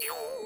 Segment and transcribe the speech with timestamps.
[0.00, 0.37] you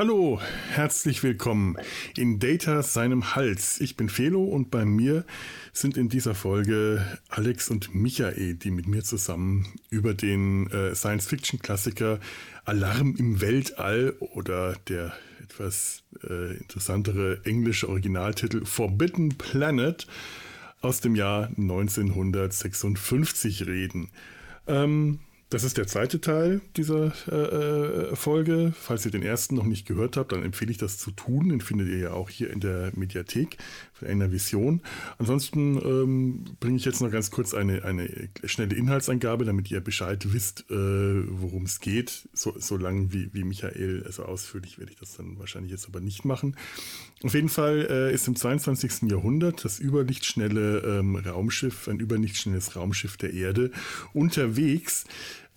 [0.00, 0.40] Hallo,
[0.70, 1.76] herzlich willkommen
[2.16, 3.82] in Data seinem Hals.
[3.82, 5.26] Ich bin Felo und bei mir
[5.74, 12.18] sind in dieser Folge Alex und Michael, die mit mir zusammen über den äh, Science-Fiction-Klassiker
[12.64, 20.06] Alarm im Weltall oder der etwas äh, interessantere englische Originaltitel Forbidden Planet
[20.80, 24.08] aus dem Jahr 1956 reden.
[24.66, 25.18] Ähm,
[25.50, 28.72] das ist der zweite Teil dieser äh, äh, Folge.
[28.80, 31.48] Falls ihr den ersten noch nicht gehört habt, dann empfehle ich das zu tun.
[31.48, 33.58] Den findet ihr ja auch hier in der Mediathek
[33.92, 34.80] von einer Vision.
[35.18, 38.08] Ansonsten ähm, bringe ich jetzt noch ganz kurz eine, eine
[38.44, 42.28] schnelle Inhaltsangabe, damit ihr Bescheid wisst, äh, worum es geht.
[42.32, 46.00] So, so lang wie, wie Michael, also ausführlich werde ich das dann wahrscheinlich jetzt aber
[46.00, 46.54] nicht machen.
[47.24, 49.10] Auf jeden Fall äh, ist im 22.
[49.10, 53.72] Jahrhundert das überlichtschnelle ähm, Raumschiff, ein überlichtschnelles Raumschiff der Erde
[54.14, 55.06] unterwegs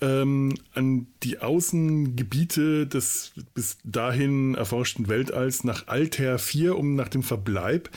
[0.01, 7.23] ähm, an die Außengebiete des bis dahin erforschten Weltalls nach Altair 4, um nach dem
[7.23, 7.89] Verbleib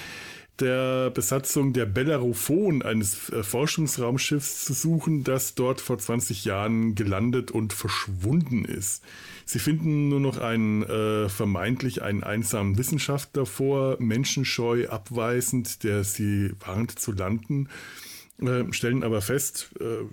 [0.60, 7.50] der Besatzung der Bellerophon, eines äh, Forschungsraumschiffs, zu suchen, das dort vor 20 Jahren gelandet
[7.50, 9.04] und verschwunden ist.
[9.44, 16.52] Sie finden nur noch einen äh, vermeintlich einen einsamen Wissenschaftler vor, menschenscheu, abweisend, der sie
[16.64, 17.68] warnt zu landen
[18.38, 20.04] äh, stellen aber fest, äh,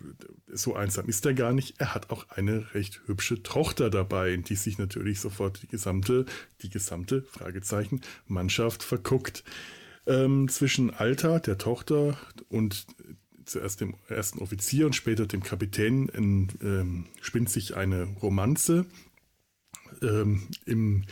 [0.48, 1.76] so einsam ist er gar nicht.
[1.80, 6.26] Er hat auch eine recht hübsche Tochter dabei, in die sich natürlich sofort die gesamte,
[6.62, 9.44] die gesamte, Fragezeichen, Mannschaft verguckt.
[10.06, 12.18] Ähm, zwischen Alter der Tochter
[12.50, 12.86] und
[13.46, 18.86] zuerst dem ersten Offizier und später dem Kapitän in, ähm, spinnt sich eine Romanze.
[20.02, 21.04] Ähm, Im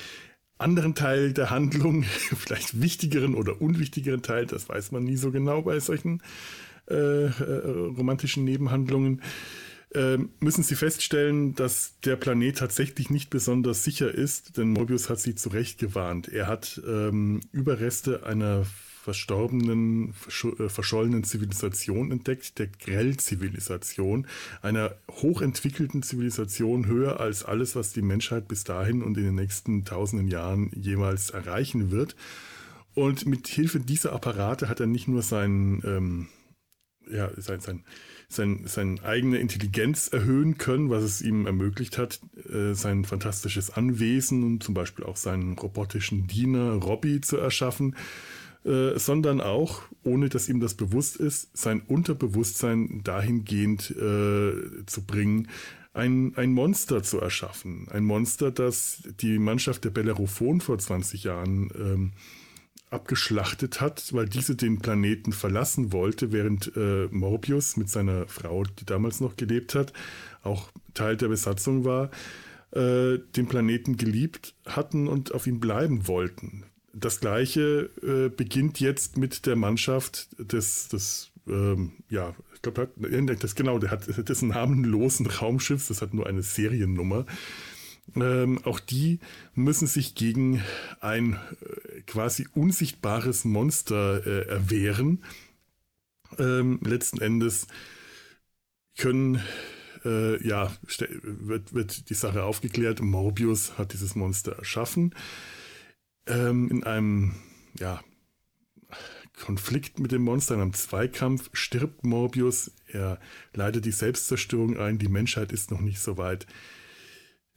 [0.57, 2.03] anderen Teil der Handlung,
[2.35, 6.21] vielleicht wichtigeren oder unwichtigeren Teil, das weiß man nie so genau bei solchen
[6.91, 9.21] äh, äh, romantischen Nebenhandlungen,
[9.93, 15.19] äh, müssen sie feststellen, dass der Planet tatsächlich nicht besonders sicher ist, denn Morbius hat
[15.19, 16.29] sie zurecht gewarnt.
[16.29, 18.65] Er hat ähm, Überreste einer
[19.03, 20.13] verstorbenen,
[20.59, 24.27] äh, verschollenen Zivilisation entdeckt, der Grell-Zivilisation,
[24.61, 29.85] einer hochentwickelten Zivilisation, höher als alles, was die Menschheit bis dahin und in den nächsten
[29.85, 32.15] tausenden Jahren jemals erreichen wird.
[32.93, 36.27] Und mit Hilfe dieser Apparate hat er nicht nur seinen ähm,
[37.11, 37.83] ja, sein, sein,
[38.27, 44.43] sein, seine eigene Intelligenz erhöhen können, was es ihm ermöglicht hat, äh, sein fantastisches Anwesen
[44.43, 47.95] und zum Beispiel auch seinen robotischen Diener Robbie zu erschaffen,
[48.63, 55.47] äh, sondern auch, ohne dass ihm das bewusst ist, sein Unterbewusstsein dahingehend äh, zu bringen,
[55.93, 57.87] ein, ein Monster zu erschaffen.
[57.89, 62.11] Ein Monster, das die Mannschaft der Bellerophon vor 20 Jahren ähm,
[62.91, 68.85] abgeschlachtet hat, weil diese den Planeten verlassen wollte, während äh, Morbius mit seiner Frau, die
[68.85, 69.93] damals noch gelebt hat,
[70.43, 72.11] auch Teil der Besatzung war,
[72.71, 76.65] äh, den Planeten geliebt hatten und auf ihm bleiben wollten.
[76.93, 82.89] Das gleiche äh, beginnt jetzt mit der Mannschaft des, des ähm, ja, ich glaube,
[83.39, 87.25] das genau, der hat dessen namenlosen Raumschiffs, das hat nur eine Seriennummer.
[88.15, 89.19] Ähm, auch die
[89.55, 90.61] müssen sich gegen
[90.99, 95.23] ein äh, quasi unsichtbares Monster äh, erwehren.
[96.37, 97.67] Ähm, letzten Endes
[98.97, 99.41] können,
[100.05, 100.71] äh, ja,
[101.23, 103.01] wird, wird die Sache aufgeklärt.
[103.01, 105.15] Morbius hat dieses Monster erschaffen.
[106.27, 107.35] Ähm, in einem,
[107.77, 108.01] ja,
[109.41, 112.71] Konflikt mit dem Monster, in einem Zweikampf stirbt Morbius.
[112.87, 113.19] Er
[113.53, 114.99] leidet die Selbstzerstörung ein.
[114.99, 116.45] Die Menschheit ist noch nicht so weit.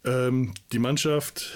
[0.04, 1.52] Ähm, die Mannschaft,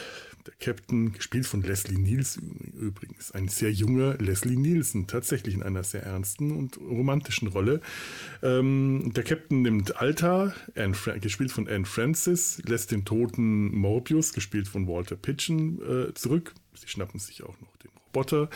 [0.49, 5.83] der Captain, gespielt von Leslie Nielsen übrigens, ein sehr junger Leslie Nielsen, tatsächlich in einer
[5.83, 7.81] sehr ernsten und romantischen Rolle.
[8.43, 14.69] Ähm, der Captain nimmt Alta, Anne, gespielt von Anne Francis, lässt den toten Morbius, gespielt
[14.69, 16.55] von Walter Pitchen, äh, zurück.
[16.75, 18.49] Sie schnappen sich auch noch den Roboter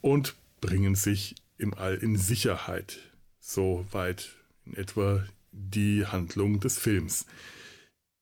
[0.00, 2.98] und bringen sich im All in Sicherheit.
[3.38, 7.26] So weit in etwa die Handlung des Films.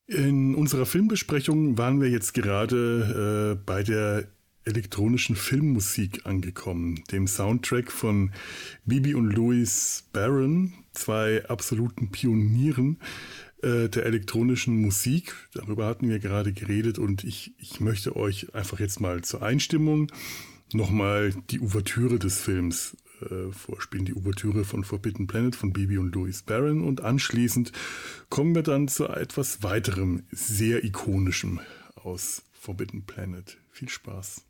[0.07, 4.29] In unserer Filmbesprechung waren wir jetzt gerade äh, bei der
[4.67, 8.33] elektronischen Filmmusik angekommen, dem Soundtrack von
[8.85, 12.99] Bibi und Louis Barron, zwei absoluten Pionieren
[13.63, 15.35] äh, der elektronischen Musik.
[15.55, 20.13] Darüber hatten wir gerade geredet und ich, ich möchte euch einfach jetzt mal zur Einstimmung
[20.75, 26.15] nochmal die Ouvertüre des Films äh, vorspielen, die Ouvertüre von Forbidden Planet von Bibi und
[26.15, 27.73] Louis Barron und anschließend
[28.29, 31.61] kommen wir dann zu etwas weiterem, sehr ikonischem
[31.95, 33.59] aus Forbidden Planet.
[33.71, 34.45] Viel Spaß.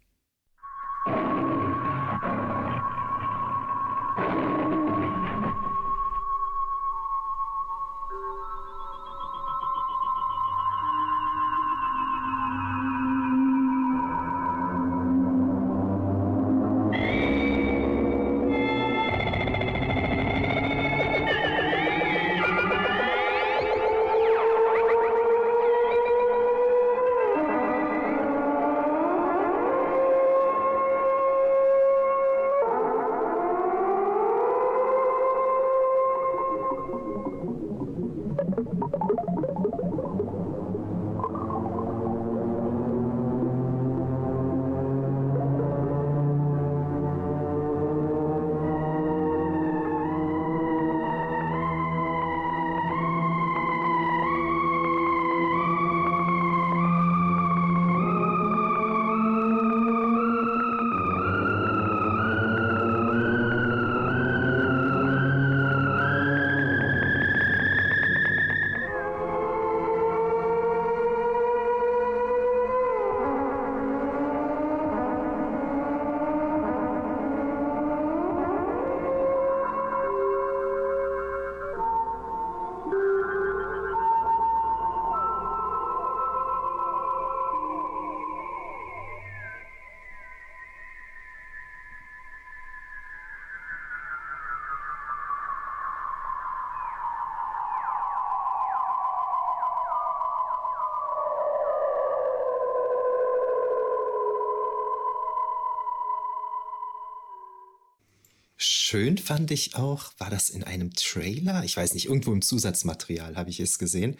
[108.94, 111.64] Schön fand ich auch, war das in einem Trailer?
[111.64, 114.16] Ich weiß nicht, irgendwo im Zusatzmaterial habe ich es gesehen.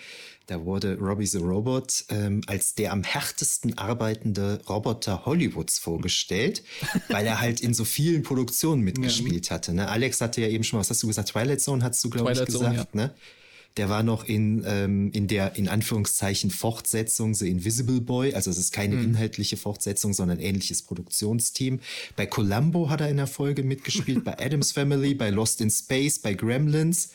[0.49, 6.65] Da wurde Robbie the Robot ähm, als der am härtesten arbeitende Roboter Hollywoods vorgestellt,
[7.09, 9.55] weil er halt in so vielen Produktionen mitgespielt ja.
[9.55, 9.75] hatte.
[9.75, 9.89] Ne?
[9.89, 11.29] Alex hatte ja eben schon, was hast du gesagt?
[11.29, 12.65] Twilight Zone hast du, glaube ich, gesagt.
[12.65, 12.87] Zone, ja.
[12.95, 13.15] ne?
[13.77, 18.35] Der war noch in, ähm, in der, in Anführungszeichen, Fortsetzung The Invisible Boy.
[18.35, 19.05] Also es ist keine mhm.
[19.05, 21.81] inhaltliche Fortsetzung, sondern ähnliches Produktionsteam.
[22.17, 26.21] Bei Columbo hat er in der Folge mitgespielt, bei Adams Family, bei Lost in Space,
[26.21, 27.11] bei Gremlins.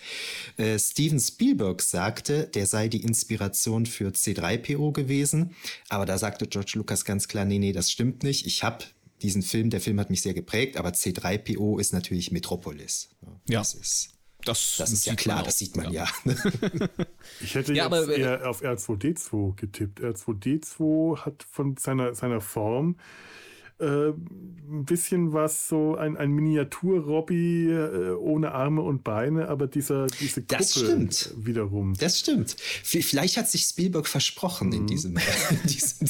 [0.57, 5.55] Äh, Steven Spielberg sagte, der sei die Inspiration für C3PO gewesen.
[5.87, 8.45] Aber da sagte George Lucas ganz klar, nee, nee, das stimmt nicht.
[8.45, 8.83] Ich habe
[9.21, 13.09] diesen Film, der Film hat mich sehr geprägt, aber C3PO ist natürlich Metropolis.
[13.47, 13.59] Ja.
[13.59, 14.18] Das ist
[14.49, 16.07] das, das ist ja klar, das sieht man ja.
[16.25, 16.33] ja.
[17.41, 20.01] ich hätte ja, jetzt aber, äh, eher auf R2D2 getippt.
[20.01, 22.95] R2D2 hat von seiner, seiner Form
[23.79, 24.13] äh,
[24.69, 30.41] ein bisschen was so ein, ein Miniatur-Robby äh, ohne Arme und Beine, aber dieser, diese
[30.41, 31.33] Kuppe das stimmt.
[31.37, 31.95] wiederum.
[31.95, 32.55] Das stimmt.
[32.59, 34.73] Vielleicht hat sich Spielberg versprochen mhm.
[34.73, 36.07] in diesem, in diesem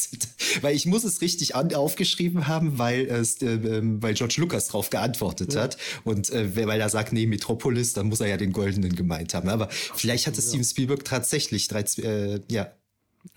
[0.61, 4.89] weil ich muss es richtig an, aufgeschrieben haben, weil, äh, ähm, weil George Lucas darauf
[4.89, 5.61] geantwortet ja.
[5.61, 9.33] hat und äh, weil er sagt, nee, Metropolis, dann muss er ja den Goldenen gemeint
[9.33, 9.49] haben.
[9.49, 10.47] Aber vielleicht hatte ja.
[10.47, 12.71] Steven Spielberg tatsächlich drei, äh, ja,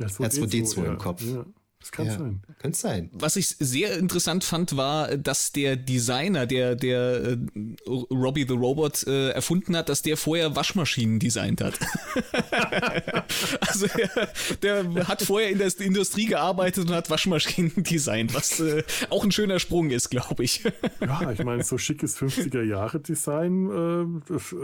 [0.00, 0.92] R2D2 ja.
[0.92, 1.22] im Kopf.
[1.22, 1.46] Ja.
[1.82, 2.40] Das kann ja, sein.
[2.60, 3.10] Könnte sein.
[3.12, 7.38] Was ich sehr interessant fand, war, dass der Designer, der, der äh,
[7.88, 11.80] Robbie the Robot äh, erfunden hat, dass der vorher Waschmaschinen designt hat.
[13.60, 13.88] also
[14.62, 19.24] der, der, hat vorher in der Industrie gearbeitet und hat Waschmaschinen designt, was äh, auch
[19.24, 20.62] ein schöner Sprung ist, glaube ich.
[21.00, 24.54] ja, ich meine, so schickes 50er-Jahre-Design, äh, das,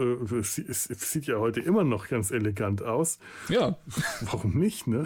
[0.65, 3.19] das, das sieht ja heute immer noch ganz elegant aus.
[3.49, 3.77] Ja.
[4.21, 5.05] Warum nicht, ne?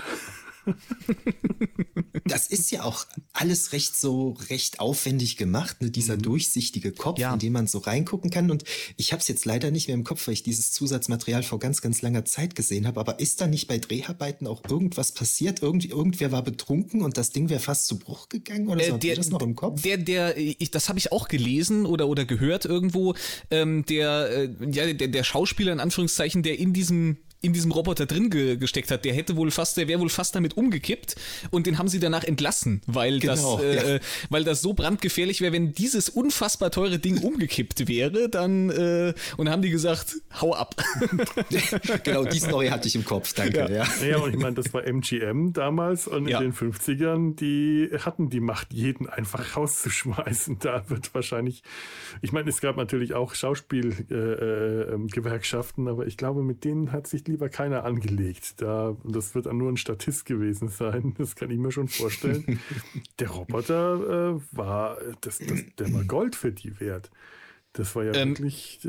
[2.26, 5.92] Das ist ja auch alles recht so recht aufwendig gemacht, ne?
[5.92, 6.24] dieser mhm.
[6.24, 7.34] durchsichtige Kopf, ja.
[7.34, 8.50] in den man so reingucken kann.
[8.52, 8.64] Und
[8.98, 11.82] ich habe es jetzt leider nicht mehr im Kopf, weil ich dieses Zusatzmaterial vor ganz,
[11.82, 13.00] ganz langer Zeit gesehen habe.
[13.00, 15.62] Aber ist da nicht bei Dreharbeiten auch irgendwas passiert?
[15.62, 18.98] Irgendwie, irgendwer war betrunken und das Ding wäre fast zu Bruch gegangen oder äh, so?
[18.98, 19.82] Der, das noch im Kopf?
[19.82, 23.16] Der, der, ich, das habe ich auch gelesen oder, oder gehört irgendwo.
[23.52, 28.06] Ähm, der, äh, ja, der, der Schauspieler in Anführungszeichen, der in diesem in diesem Roboter
[28.06, 31.16] drin ge gesteckt hat, der hätte wohl fast, der wäre wohl fast damit umgekippt
[31.52, 34.00] und den haben sie danach entlassen, weil genau, das, äh, ja.
[34.30, 39.46] weil das so brandgefährlich wäre, wenn dieses unfassbar teure Ding umgekippt wäre, dann äh, und
[39.46, 40.82] dann haben die gesagt, hau ab.
[42.04, 43.60] genau, die Story hatte ich im Kopf, danke.
[43.60, 43.86] Ja, ja.
[44.06, 48.40] ja und ich meine, das war MGM damals und in den 50ern, die hatten die
[48.40, 50.60] Macht, jeden einfach rauszuschmeißen.
[50.60, 51.62] Da wird wahrscheinlich,
[52.22, 57.08] ich meine, es gab natürlich auch Schauspielgewerkschaften, äh, ähm, aber ich glaube, mit denen hat
[57.08, 58.62] sich die lieber keiner angelegt.
[58.62, 61.14] Da, das wird dann nur ein Statist gewesen sein.
[61.24, 62.60] Das kann ich mir schon vorstellen.
[63.20, 67.10] der Roboter äh, war, das, das, der war Gold für die wert.
[67.74, 68.88] Das war ja ähm, wirklich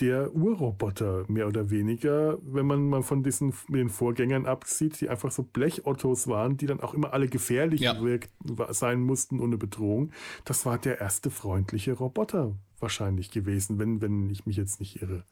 [0.00, 5.30] der Urroboter, mehr oder weniger, wenn man mal von diesen den Vorgängern absieht, die einfach
[5.30, 8.00] so Blechottos waren, die dann auch immer alle gefährlich ja.
[8.02, 8.30] wirkt,
[8.70, 10.10] sein mussten ohne Bedrohung.
[10.44, 15.24] Das war der erste freundliche Roboter wahrscheinlich gewesen, wenn, wenn ich mich jetzt nicht irre.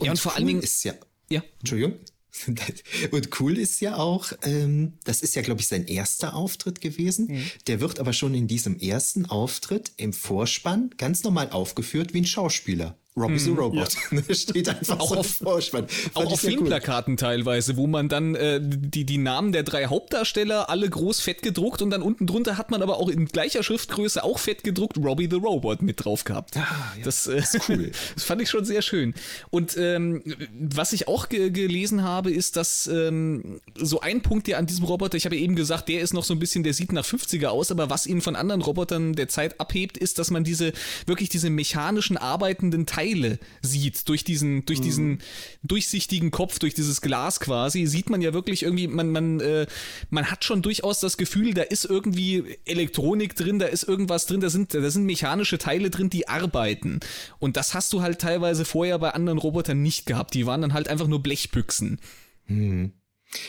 [0.00, 0.94] Und ja, und vor allen Dingen ist ja
[1.30, 1.42] ja.
[1.60, 1.98] Entschuldigung.
[3.10, 7.28] Und cool ist ja auch, ähm, das ist ja, glaube ich, sein erster Auftritt gewesen.
[7.28, 7.50] Mhm.
[7.66, 12.26] Der wird aber schon in diesem ersten Auftritt im Vorspann ganz normal aufgeführt wie ein
[12.26, 12.98] Schauspieler.
[13.16, 13.58] Robbie the mhm.
[13.58, 13.96] Robot.
[14.10, 14.34] Ja.
[14.34, 15.86] Steht einfach auch auf Vorspann.
[16.14, 17.18] Auch auf Filmplakaten cool.
[17.18, 21.82] teilweise, wo man dann äh, die, die Namen der drei Hauptdarsteller alle groß fett gedruckt
[21.82, 25.28] und dann unten drunter hat man aber auch in gleicher Schriftgröße auch fett gedruckt Robbie
[25.30, 26.56] the Robot mit drauf gehabt.
[26.56, 27.04] Ah, ja.
[27.04, 27.90] Das äh, ist cool.
[28.14, 29.14] das fand ich schon sehr schön.
[29.50, 30.22] Und ähm,
[30.58, 34.84] was ich auch ge gelesen habe, ist, dass ähm, so ein Punkt, der an diesem
[34.84, 37.46] Roboter, ich habe eben gesagt, der ist noch so ein bisschen, der sieht nach 50er
[37.48, 40.72] aus, aber was ihn von anderen Robotern der Zeit abhebt, ist, dass man diese
[41.06, 44.84] wirklich diese mechanischen arbeitenden Teile Teile sieht, durch diesen, durch mhm.
[44.84, 45.18] diesen
[45.62, 49.66] durchsichtigen Kopf, durch dieses Glas quasi, sieht man ja wirklich irgendwie, man, man, äh,
[50.10, 54.40] man hat schon durchaus das Gefühl, da ist irgendwie Elektronik drin, da ist irgendwas drin,
[54.40, 57.00] da sind, da sind mechanische Teile drin, die arbeiten.
[57.38, 60.34] Und das hast du halt teilweise vorher bei anderen Robotern nicht gehabt.
[60.34, 62.00] Die waren dann halt einfach nur Blechbüchsen.
[62.46, 62.92] Mhm.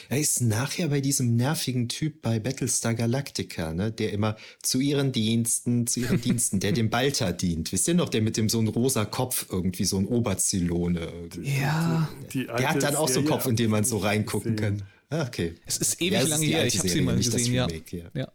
[0.10, 5.12] Er ist nachher bei diesem nervigen Typ bei Battlestar Galactica, ne, der immer zu ihren
[5.12, 7.72] Diensten, zu ihren Diensten, der dem Balta dient.
[7.72, 11.30] Wisst ihr noch, der mit dem so ein rosa Kopf irgendwie, so ein Oberzylone.
[11.42, 12.10] Ja.
[12.34, 14.84] der hat dann auch so einen Kopf, in den man so reingucken kann.
[15.10, 15.56] Ah, okay.
[15.66, 17.68] Es ist ewig ja, lange her, ich habe sie mal gesehen, ja.
[17.92, 18.04] ja.
[18.14, 18.32] ja.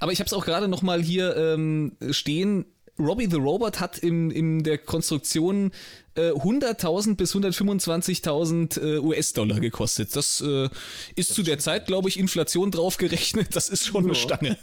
[0.00, 2.64] Aber ich habe es auch gerade noch mal hier ähm, stehen.
[2.98, 5.70] Robbie the Robot hat in, in der Konstruktion
[6.14, 10.14] äh, 100.000 bis 125.000 äh, US-Dollar gekostet.
[10.14, 10.68] Das äh,
[11.14, 13.54] ist das zu der Zeit, glaube ich, Inflation draufgerechnet.
[13.56, 14.10] Das ist schon ja.
[14.10, 14.58] eine Stange.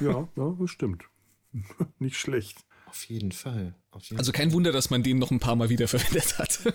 [0.00, 1.04] ja, ja, das stimmt.
[1.98, 2.58] Nicht schlecht.
[2.86, 3.74] Auf jeden Fall.
[3.90, 4.52] Auf jeden also kein.
[4.52, 6.60] Wunder, dass man den noch ein paar Mal wiederverwendet hat.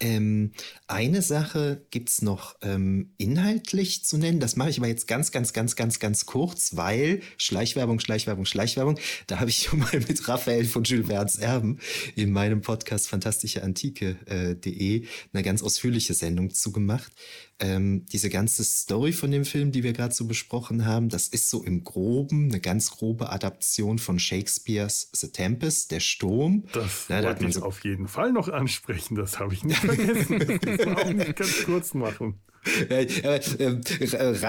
[0.00, 0.52] Ähm,
[0.86, 4.40] eine Sache gibt's noch ähm, inhaltlich zu nennen.
[4.40, 8.98] Das mache ich aber jetzt ganz, ganz, ganz, ganz, ganz kurz, weil Schleichwerbung, Schleichwerbung, Schleichwerbung.
[9.26, 11.78] Da habe ich schon mal mit Raphael von Jules Verne's Erben
[12.16, 17.12] in meinem Podcast fantastischeantike.de äh, eine ganz ausführliche Sendung zugemacht
[17.60, 21.50] ähm, diese ganze Story von dem Film, die wir gerade so besprochen haben, das ist
[21.50, 26.64] so im Groben eine ganz grobe Adaption von Shakespeares The Tempest, der Sturm.
[26.72, 30.38] Das ja, wollte ich so auf jeden Fall noch ansprechen, das habe ich nicht vergessen.
[30.38, 32.40] das müssen wir auch nicht ganz kurz machen.
[32.88, 33.78] Äh, äh,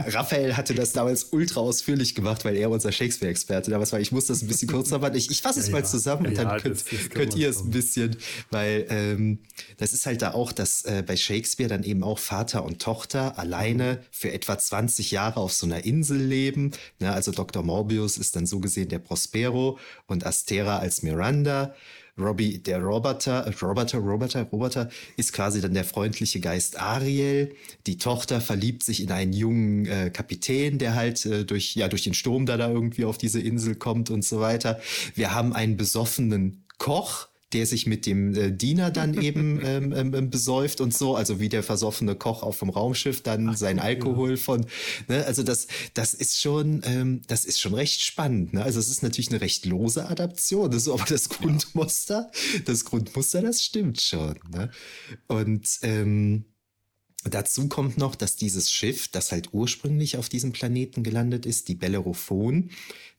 [0.10, 4.00] Raphael hatte das damals ultra ausführlich gemacht, weil er unser Shakespeare-Experte damals war.
[4.00, 5.16] Ich muss das ein bisschen kurzer machen.
[5.16, 7.62] Ich, ich fasse es ja, mal zusammen ja, und dann ja, könnt, könnt ihr es
[7.62, 8.16] ein bisschen,
[8.52, 9.40] weil ähm,
[9.78, 13.38] das ist halt da auch, dass äh, bei Shakespeare dann eben auch Vater und Tochter
[13.38, 16.72] alleine für etwa 20 Jahre auf so einer Insel leben.
[17.00, 17.64] Ne, also Dr.
[17.64, 21.76] Morbius ist dann so gesehen der Prospero und Astera als Miranda.
[22.18, 27.54] Robbie, der Roboter, Roboter, Roboter, Roboter ist quasi dann der freundliche Geist Ariel.
[27.88, 32.04] Die Tochter verliebt sich in einen jungen äh, Kapitän, der halt äh, durch, ja, durch
[32.04, 34.80] den Sturm da da irgendwie auf diese Insel kommt und so weiter.
[35.14, 40.14] Wir haben einen besoffenen Koch, der sich mit dem äh, Diener dann eben ähm, ähm,
[40.14, 43.80] ähm, besäuft und so, also wie der versoffene Koch auf dem Raumschiff dann Ach, sein
[43.80, 44.38] Alkohol ja.
[44.38, 44.66] von,
[45.08, 48.54] ne, also das, das ist schon, ähm, das ist schon recht spannend.
[48.54, 48.64] Ne?
[48.64, 52.32] Also es ist natürlich eine recht lose Adaption, das ist aber das Grundmuster,
[52.66, 54.40] das Grundmuster, das stimmt schon.
[54.52, 54.72] Ne?
[55.28, 56.46] Und ähm,
[57.28, 61.76] Dazu kommt noch, dass dieses Schiff, das halt ursprünglich auf diesem Planeten gelandet ist, die
[61.76, 62.70] Bellerophon,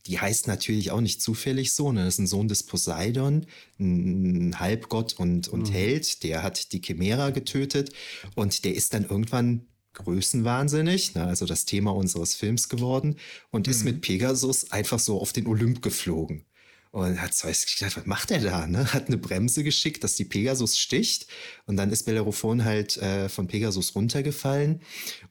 [0.05, 2.05] die heißt natürlich auch nicht zufällig so, ne?
[2.05, 3.45] Das ist ein Sohn des Poseidon,
[3.79, 5.73] ein Halbgott und, und mhm.
[5.73, 7.91] Held, der hat die Chimera getötet
[8.35, 11.25] und der ist dann irgendwann größenwahnsinnig, ne?
[11.25, 13.17] also das Thema unseres Films geworden
[13.51, 13.71] und mhm.
[13.71, 16.45] ist mit Pegasus einfach so auf den Olymp geflogen.
[16.91, 18.67] Und hat so gedacht, was macht er da?
[18.67, 18.93] Ne?
[18.93, 21.27] Hat eine Bremse geschickt, dass die Pegasus sticht.
[21.65, 24.81] Und dann ist Bellerophon halt äh, von Pegasus runtergefallen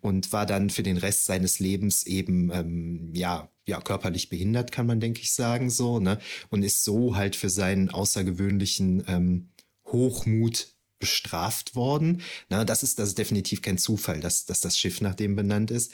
[0.01, 4.87] und war dann für den Rest seines Lebens eben, ähm, ja, ja, körperlich behindert, kann
[4.87, 6.21] man, denke ich, sagen, so, ne?
[6.51, 9.51] Und ist so halt für seinen außergewöhnlichen ähm,
[9.87, 12.23] Hochmut bestraft worden.
[12.49, 15.71] Na, das ist, das ist definitiv kein Zufall, dass, dass das Schiff nach dem benannt
[15.71, 15.93] ist.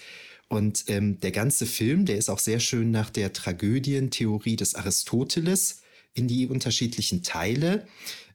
[0.48, 5.80] Und ähm, der ganze Film, der ist auch sehr schön nach der Tragödientheorie des Aristoteles
[6.14, 7.86] in die unterschiedlichen Teile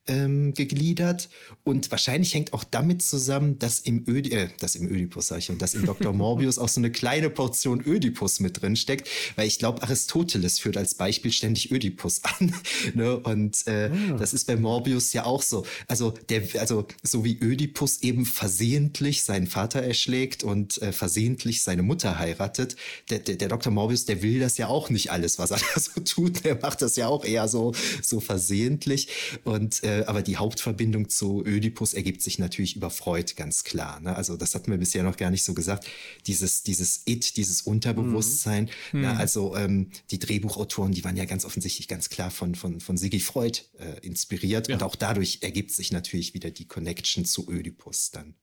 [0.07, 1.29] ähm, gegliedert.
[1.63, 5.49] Und wahrscheinlich hängt auch damit zusammen, dass im, Ödi äh, dass im Ödipus, sag ich,
[5.49, 6.13] und dass in Dr.
[6.13, 10.77] Morbius auch so eine kleine Portion Ödipus mit drin steckt, weil ich glaube, Aristoteles führt
[10.77, 12.53] als Beispiel ständig Ödipus an.
[12.93, 13.17] ne?
[13.17, 14.17] Und äh, ah.
[14.17, 15.65] das ist bei Morbius ja auch so.
[15.87, 21.83] Also, der, also so wie Ödipus eben versehentlich seinen Vater erschlägt und äh, versehentlich seine
[21.83, 22.75] Mutter heiratet,
[23.09, 23.71] der, der, der Dr.
[23.71, 26.45] Morbius, der will das ja auch nicht alles, was er da so tut.
[26.45, 29.09] Der macht das ja auch eher so, so versehentlich.
[29.43, 33.99] Und äh, aber die Hauptverbindung zu Ödipus ergibt sich natürlich über Freud, ganz klar.
[33.99, 34.15] Ne?
[34.15, 35.87] Also das hatten wir bisher noch gar nicht so gesagt.
[36.25, 38.69] Dieses, dieses It, dieses Unterbewusstsein.
[38.91, 39.01] Mhm.
[39.01, 39.17] Ne?
[39.17, 43.19] Also ähm, die Drehbuchautoren, die waren ja ganz offensichtlich ganz klar von, von, von Siggy
[43.19, 44.67] Freud äh, inspiriert.
[44.67, 44.75] Ja.
[44.75, 48.35] Und auch dadurch ergibt sich natürlich wieder die Connection zu Ödipus dann.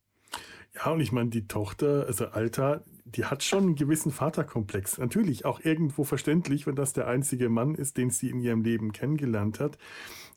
[0.75, 4.99] Ja, und ich meine, die Tochter, also Alta, die hat schon einen gewissen Vaterkomplex.
[4.99, 8.93] Natürlich auch irgendwo verständlich, wenn das der einzige Mann ist, den sie in ihrem Leben
[8.93, 9.79] kennengelernt hat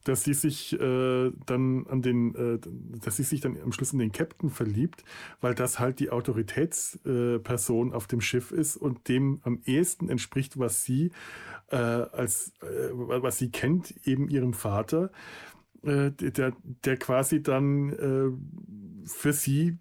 [0.08, 2.60] dass sie sich äh, dann an den, äh,
[3.04, 5.04] dass sie sich dann am Schluss in den Captain verliebt,
[5.42, 10.58] weil das halt die Autoritätsperson äh, auf dem Schiff ist und dem am ehesten entspricht,
[10.58, 11.12] was sie
[11.70, 15.12] äh, als äh, was sie kennt, eben ihrem Vater,
[15.84, 16.54] äh, der,
[16.86, 19.78] der quasi dann äh, für sie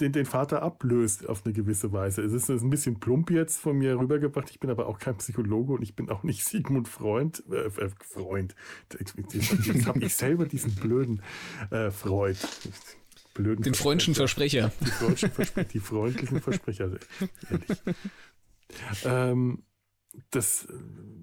[0.00, 2.22] den, den Vater ablöst auf eine gewisse Weise.
[2.22, 4.50] Es ist, ein bisschen plump jetzt von mir rübergebracht.
[4.50, 7.42] Ich bin aber auch kein Psychologe und ich bin auch nicht Sigmund Freund.
[7.50, 8.54] Äh, äh Freund.
[8.98, 11.22] Jetzt habe ich selber diesen blöden
[11.70, 12.38] äh, Freud.
[13.34, 14.72] Blöden den freundlichen Versprecher.
[14.80, 16.90] Die, Versprecher, die freundlichen Versprecher.
[17.50, 17.82] Ehrlich.
[19.04, 19.62] Ähm,
[20.30, 20.66] das,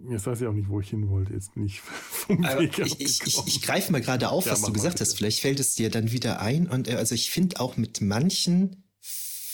[0.10, 1.34] jetzt weiß ich auch nicht, wo ich hin wollte.
[1.34, 4.62] Jetzt bin ich vom Weg ich, ich, ich, ich, greife mal gerade auf, ja, was
[4.62, 5.16] du gesagt hast.
[5.16, 6.68] Vielleicht fällt es dir dann wieder ein.
[6.68, 8.83] Und äh, also ich finde auch mit manchen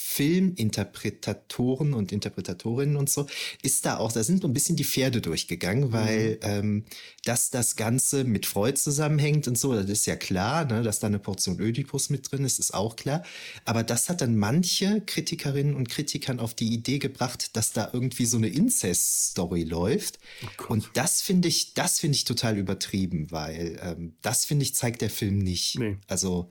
[0.10, 3.28] Filminterpretatoren und Interpretatorinnen und so,
[3.62, 6.40] ist da auch, da sind so ein bisschen die Pferde durchgegangen, weil mhm.
[6.42, 6.86] ähm,
[7.26, 11.08] dass das Ganze mit Freud zusammenhängt und so, das ist ja klar, ne, dass da
[11.08, 13.24] eine Portion Ödipus mit drin ist, ist auch klar.
[13.66, 18.26] Aber das hat dann manche Kritikerinnen und Kritikern auf die Idee gebracht, dass da irgendwie
[18.26, 20.20] so eine Inzest-Story läuft.
[20.44, 24.74] Oh und das finde ich, das finde ich total übertrieben, weil ähm, das finde ich
[24.74, 25.78] zeigt der Film nicht.
[25.78, 25.98] Nee.
[26.08, 26.50] Also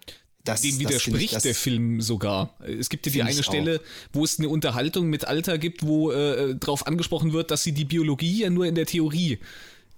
[0.49, 2.55] das, Dem widerspricht ich, der Film sogar.
[2.61, 3.81] Es gibt ja die eine Stelle,
[4.13, 7.85] wo es eine Unterhaltung mit Alter gibt, wo äh, darauf angesprochen wird, dass sie die
[7.85, 9.39] Biologie ja nur in der Theorie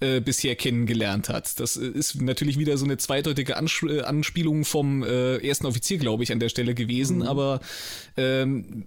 [0.01, 1.59] äh, bisher kennengelernt hat.
[1.59, 5.99] Das äh, ist natürlich wieder so eine zweideutige Ans äh, Anspielung vom äh, ersten Offizier,
[5.99, 7.23] glaube ich, an der Stelle gewesen, mhm.
[7.23, 7.59] aber
[8.17, 8.85] ähm,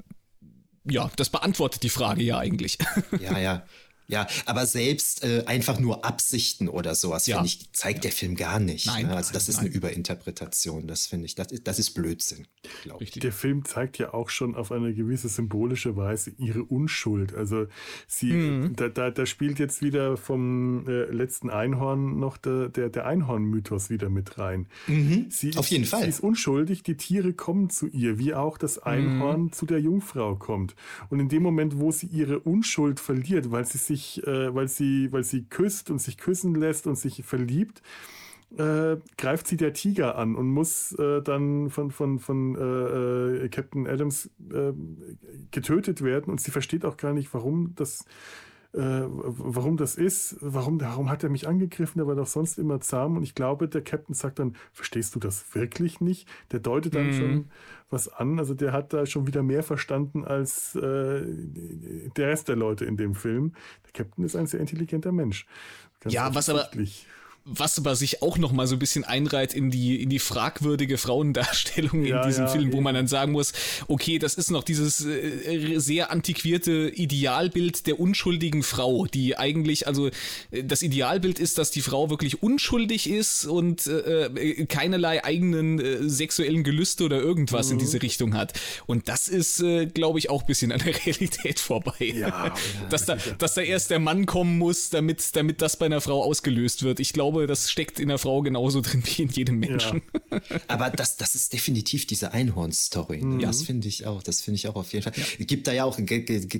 [0.85, 2.79] ja, das beantwortet die Frage ja eigentlich.
[3.20, 3.64] Ja, ja.
[4.06, 7.36] Ja, aber selbst äh, einfach nur Absichten oder sowas, ja.
[7.36, 8.02] finde ich, zeigt ja.
[8.02, 8.86] der Film gar nicht.
[8.86, 9.16] Nein, ne?
[9.16, 9.66] Also das ist nein.
[9.66, 12.46] eine Überinterpretation, das finde ich, das ist, das ist Blödsinn.
[13.00, 13.12] Ich.
[13.12, 17.34] Der Film zeigt ja auch schon auf eine gewisse symbolische Weise ihre Unschuld.
[17.34, 17.66] Also
[18.06, 18.76] sie, mhm.
[18.76, 23.90] da, da, da spielt jetzt wieder vom äh, letzten Einhorn noch der, der, der Einhorn-Mythos
[23.90, 24.66] wieder mit rein.
[24.86, 25.26] Mhm.
[25.30, 26.02] Sie auf jeden ist, Fall.
[26.02, 29.52] Sie ist unschuldig, die Tiere kommen zu ihr, wie auch das Einhorn mhm.
[29.52, 30.74] zu der Jungfrau kommt.
[31.08, 34.68] Und in dem Moment, wo sie ihre Unschuld verliert, weil sie sich sich, äh, weil
[34.68, 37.83] sie, weil sie küsst und sich küssen lässt und sich verliebt,
[38.57, 43.48] äh, greift sie der Tiger an und muss äh, dann von, von, von äh, äh
[43.48, 44.72] Captain Adams äh,
[45.50, 48.04] getötet werden und sie versteht auch gar nicht, warum das
[48.76, 53.16] warum das ist, warum, warum hat er mich angegriffen, der war doch sonst immer zahm
[53.16, 56.28] und ich glaube, der Captain sagt dann, verstehst du das wirklich nicht?
[56.50, 57.12] Der deutet dann mhm.
[57.12, 57.44] schon
[57.90, 61.22] was an, also der hat da schon wieder mehr verstanden als äh,
[62.16, 63.52] der Rest der Leute in dem Film.
[63.84, 65.46] Der Captain ist ein sehr intelligenter Mensch.
[66.00, 66.68] Ganz ja, was aber
[67.46, 70.96] was aber sich auch noch mal so ein bisschen einreiht in die in die fragwürdige
[70.96, 73.52] Frauendarstellung ja, in diesem ja, Film, wo man dann sagen muss,
[73.87, 80.09] okay, das ist noch dieses äh, sehr antiquierte Idealbild der unschuldigen Frau, die eigentlich also
[80.52, 85.78] äh, das Idealbild ist, dass die Frau wirklich unschuldig ist und äh, äh keinerlei eigenen
[85.78, 87.72] äh, sexuellen Gelüste oder irgendwas mhm.
[87.74, 88.59] in diese Richtung hat.
[88.87, 91.92] Und das ist, äh, glaube ich, auch ein bisschen an der Realität vorbei.
[92.00, 92.54] Ja,
[92.88, 96.22] dass da dass da erst der Mann kommen muss, damit damit das bei einer Frau
[96.22, 97.00] ausgelöst wird.
[97.00, 100.02] Ich glaube glaube, das steckt in der Frau genauso drin wie in jedem Menschen.
[100.30, 100.40] Ja.
[100.68, 103.22] Aber das, das ist definitiv diese Einhorn-Story.
[103.22, 103.40] Mhm.
[103.40, 104.22] Das finde ich auch.
[104.22, 105.12] Das finde ich auch auf jeden Fall.
[105.16, 105.44] Ja.
[105.44, 105.98] Gibt da ja auch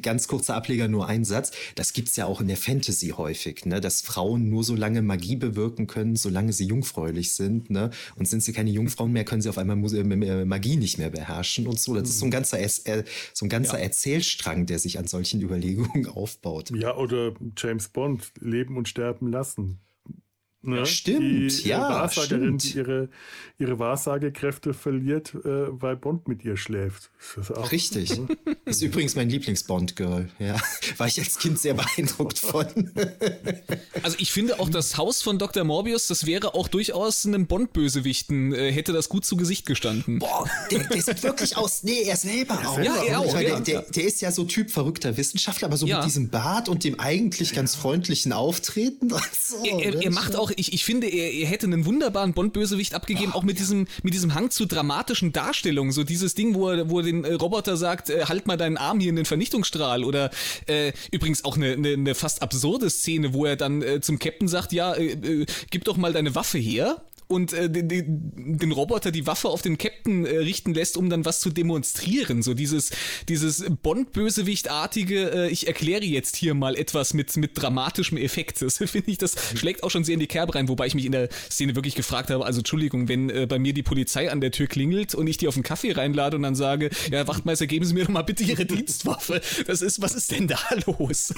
[0.03, 1.53] ganz kurzer Ableger, nur einen Satz.
[1.75, 3.81] Das gibt es ja auch in der Fantasy häufig, ne?
[3.81, 7.71] dass Frauen nur so lange Magie bewirken können, solange sie jungfräulich sind.
[7.71, 7.91] Ne?
[8.17, 11.67] Und sind sie keine Jungfrauen mehr, können sie auf einmal äh, Magie nicht mehr beherrschen
[11.67, 11.95] und so.
[11.95, 12.33] Das ist so ein mhm.
[12.33, 12.59] ganzer,
[13.33, 13.85] so ein ganzer ja.
[13.85, 16.71] Erzählstrang, der sich an solchen Überlegungen aufbaut.
[16.71, 19.79] Ja, oder James Bond, leben und sterben lassen.
[20.67, 20.79] Ne?
[20.79, 22.65] Ja, stimmt, die, äh, ja, Wahrsagerin, stimmt.
[22.75, 23.09] die ihre,
[23.59, 27.11] ihre Wahrsagekräfte verliert, äh, weil Bond mit ihr schläft.
[27.37, 28.13] Das ist auch, Richtig.
[28.67, 30.31] Ist übrigens mein Lieblings-Bond-Girl.
[30.39, 30.57] Ja.
[30.97, 32.67] War ich als Kind sehr beeindruckt von.
[34.03, 35.65] Also ich finde auch das Haus von Dr.
[35.65, 40.19] Morbius, das wäre auch durchaus einem Bond-Bösewichten, äh, hätte das gut zu Gesicht gestanden.
[40.19, 41.83] Boah, der, der sieht wirklich aus.
[41.83, 42.79] Nee, er selber auch.
[42.79, 43.61] Ja, er auch, Ich meine, ja.
[43.61, 45.99] der, der, der ist ja so Typ verrückter Wissenschaftler, aber so Ja.
[45.99, 49.13] mit diesem Bart und dem eigentlich ganz freundlichen Auftreten.
[49.13, 50.05] und So, Er, er, ne?
[50.05, 53.59] er macht auch, ich, ich finde, er, er hätte einen wunderbaren Bond-Bösewicht abgegeben, auch mit
[53.59, 55.93] diesem, mit diesem Hang zu dramatischen Darstellungen.
[55.93, 58.77] So dieses Ding, wo er, wo er den äh, Roboter sagt, äh, halt mal deinen
[58.77, 60.05] Arm hier in den Vernichtungsstrahl.
[60.05, 60.31] Oder
[60.67, 64.49] äh, übrigens auch eine, eine, eine fast absurde Szene, wo er dann äh, zum Captain
[64.49, 67.03] sagt, ja, äh, äh, gib doch mal deine Waffe her.
[67.35, 71.25] Und äh, den, den, Roboter die Waffe auf den Captain äh, richten lässt, um dann
[71.25, 72.43] was zu demonstrieren.
[72.43, 72.91] So dieses,
[73.29, 78.45] dieses Bond-Bösewicht-artige, äh, ich erkläre jetzt hier mal etwas mit, mit dramatischem Effekt.
[78.65, 81.05] Das finde ich, das schlägt auch schon sehr in die Kerbe rein, wobei ich mich
[81.05, 84.41] in der Szene wirklich gefragt habe, also Entschuldigung, wenn äh, bei mir die Polizei an
[84.41, 87.67] der Tür klingelt und ich die auf einen Kaffee reinlade und dann sage, ja, Wachtmeister,
[87.67, 89.41] geben Sie mir doch mal bitte Ihre Dienstwaffe.
[89.67, 91.35] Das ist, was ist denn da los?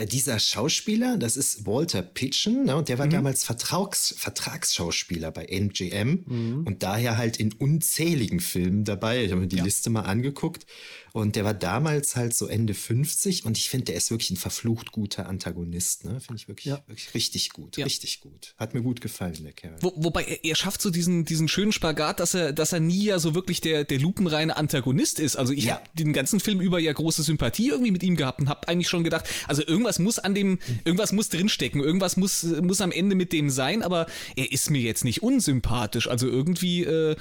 [0.00, 3.10] Ja, Dieser Schauspieler, das ist Walter Pitchen, ne, und der war Mhm.
[3.10, 6.66] damals Vertrags, Vertragsschauspieler bei MGM Mhm.
[6.66, 9.24] und daher halt in unzähligen Filmen dabei.
[9.24, 10.66] Ich habe mir die Liste mal angeguckt
[11.12, 14.36] und der war damals halt so Ende 50 und ich finde, der ist wirklich ein
[14.36, 16.04] verflucht guter Antagonist.
[16.04, 16.18] Ne?
[16.20, 16.82] Finde ich wirklich, Ja.
[16.86, 17.84] wirklich richtig gut, Ja.
[17.84, 18.54] richtig gut.
[18.56, 19.76] Hat mir gut gefallen, der Kerl.
[19.80, 23.04] Wo, wobei er, er schafft so diesen, diesen schönen Spagat, dass er, dass er nie
[23.04, 25.36] ja so wirklich der, der lupenreine Antagonist ist.
[25.36, 25.74] Also ich Ja.
[25.74, 28.88] habe den ganzen Film über ja große Sympathie irgendwie mit ihm gehabt und habe eigentlich
[28.88, 33.16] schon gedacht, also irgendwas muss an dem, irgendwas muss drinstecken, irgendwas muss, muss am Ende
[33.16, 36.08] mit dem sein, aber er ist mir jetzt nicht unsympathisch.
[36.08, 37.16] Also irgendwie, äh,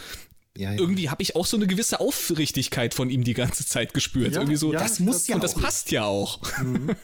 [0.59, 0.79] Ja, ja.
[0.79, 4.33] irgendwie habe ich auch so eine gewisse Aufrichtigkeit von ihm die ganze Zeit gespürt.
[4.35, 5.61] Ja, irgendwie so, ja, das muss ja und das auch.
[5.61, 6.41] passt ja auch.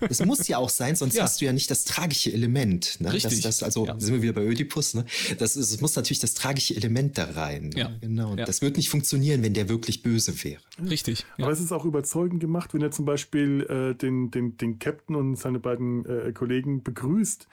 [0.02, 1.24] Das muss ja auch sein, sonst Ja.
[1.24, 2.98] hast du ja nicht das tragische Element.
[3.00, 3.14] Ne?
[3.14, 3.42] Richtig.
[3.42, 3.98] Das, das, also Ja.
[3.98, 4.94] sind wir wieder bei Ödipus.
[4.94, 5.06] Ne?
[5.40, 7.70] Das, ist, es muss natürlich das tragische Element da rein.
[7.70, 7.80] Ne?
[7.80, 7.92] Ja.
[8.02, 8.32] Genau.
[8.32, 8.46] Und Ja.
[8.46, 10.60] Das wird nicht funktionieren, wenn der wirklich böse wäre.
[10.90, 11.26] Richtig.
[11.38, 11.46] Ja.
[11.46, 15.16] Aber es ist auch überzeugend gemacht, wenn er zum Beispiel äh, den, den, den Captain
[15.16, 17.48] und seine beiden äh, Kollegen begrüßt.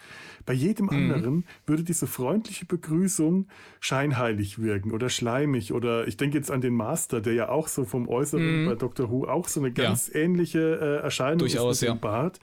[0.47, 3.47] Bei jedem anderen würde diese freundliche Begrüßung
[3.79, 5.73] scheinheilig wirken oder schleimig.
[5.73, 9.11] Oder ich denke jetzt an den Master, der ja auch so vom Äußeren bei Doctor
[9.11, 11.95] Who auch so eine ganz ähnliche äh, Erscheinung Durchaus, ist mit ja.
[11.95, 12.41] dem Bart.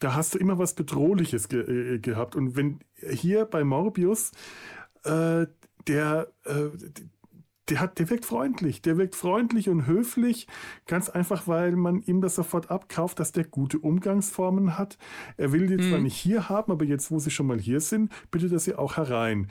[0.00, 2.36] Da hast du immer was Bedrohliches ge äh, gehabt.
[2.36, 4.32] Und wenn hier bei Morbius
[5.04, 5.46] äh,
[5.86, 6.70] der, äh,
[7.68, 8.82] der, hat, der wirkt freundlich.
[8.82, 10.46] Der wirkt freundlich und höflich,
[10.86, 14.98] ganz einfach, weil man ihm das sofort abkauft, dass der gute Umgangsformen hat.
[15.36, 18.12] Er will die zwar nicht hier haben, aber jetzt, wo sie schon mal hier sind,
[18.30, 19.48] bittet er sie auch herein.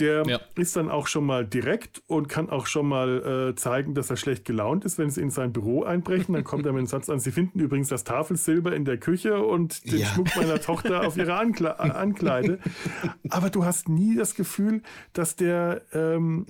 [0.00, 0.40] Der Ja.
[0.56, 4.16] ist dann auch schon mal direkt und kann auch schon mal äh, zeigen, dass er
[4.16, 6.34] schlecht gelaunt ist, wenn sie in sein Büro einbrechen.
[6.34, 9.42] Dann kommt er mit dem Satz an, sie finden übrigens das Tafelsilber in der Küche
[9.42, 10.06] und den Ja.
[10.06, 12.58] Schmuck meiner Tochter auf ihrer Ankle Ankleide.
[13.28, 14.82] Aber du hast nie das Gefühl,
[15.12, 16.46] dass der ähm,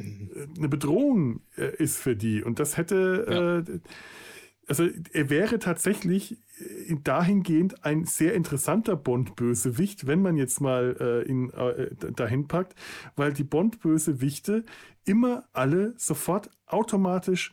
[0.56, 2.42] eine Bedrohung äh, ist für die.
[2.42, 3.78] Und das hätte, äh,
[4.70, 11.28] also er wäre tatsächlich äh, dahingehend ein sehr interessanter Bond-Bösewicht, wenn man jetzt mal äh,
[11.28, 12.76] ihn äh, dahin packt,
[13.16, 14.64] weil die Bond-Bösewichte
[15.04, 17.50] immer alle sofort automatisch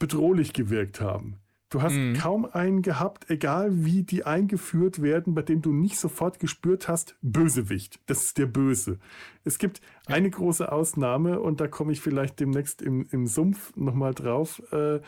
[0.00, 1.36] bedrohlich gewirkt haben.
[1.70, 6.40] Du hast kaum einen gehabt, egal wie die eingeführt werden, bei dem du nicht sofort
[6.40, 8.00] gespürt hast, Bösewicht.
[8.06, 8.98] Das ist der Böse.
[9.44, 14.14] Es gibt eine große Ausnahme und da komme ich vielleicht demnächst im, im Sumpf nochmal
[14.14, 14.60] drauf.
[14.72, 15.00] Äh,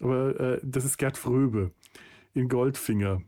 [0.00, 1.72] aber äh, das ist Gerd Fröbe
[2.32, 3.20] in Goldfinger.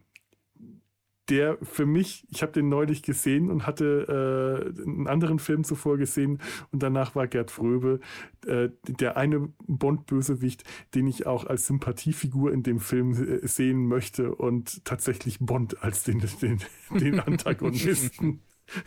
[1.29, 5.99] Der für mich, ich habe den neulich gesehen und hatte äh, einen anderen Film zuvor
[5.99, 6.41] gesehen
[6.73, 8.01] und danach war Gerd Fröbe
[8.47, 10.65] äh, der eine Bond-Bösewicht,
[10.95, 16.03] den ich auch als Sympathiefigur in dem Film äh, sehen möchte und tatsächlich Bond als
[16.05, 16.61] den, den,
[16.91, 18.41] den Antagonisten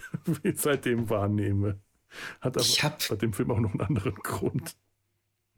[0.56, 1.80] seitdem wahrnehme.
[2.42, 4.76] Hat aber Ich hab- bei dem Film auch noch einen anderen Grund.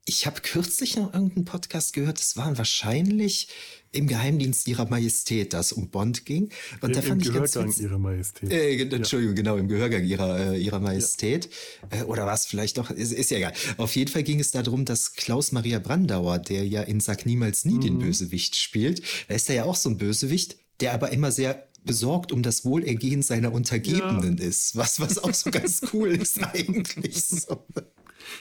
[0.05, 3.47] Ich habe kürzlich noch irgendeinen Podcast gehört, es waren wahrscheinlich
[3.93, 6.49] im Geheimdienst ihrer Majestät, das um Bond ging.
[6.81, 7.83] Und Im, da im fand ich ganz Gehörgang witzig.
[7.83, 8.51] ihrer Majestät.
[8.51, 11.49] Äh, Entschuldigung, genau, im Gehörgang ihrer, äh, ihrer Majestät.
[11.89, 13.53] Äh, oder was vielleicht doch, ist, ist ja egal.
[13.77, 17.75] Auf jeden Fall ging es darum, dass Klaus-Maria Brandauer, der ja in Sag niemals nie
[17.75, 17.81] Mhm.
[17.81, 21.67] den Bösewicht spielt, da ist er ja auch so ein Bösewicht, der aber immer sehr
[21.85, 24.75] besorgt um das Wohlergehen seiner Untergebenen ist.
[24.75, 27.23] Was, was auch so ganz cool ist eigentlich.
[27.23, 27.65] So.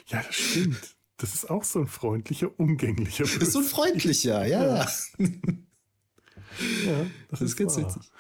[0.09, 0.97] Ja, das stimmt.
[1.19, 4.87] Das ist auch so ein freundlicher, umgänglicher Das ist so ein freundlicher, ja.
[6.85, 7.85] Ja, das, Das ist ganz wahr.
[7.87, 8.11] witzig.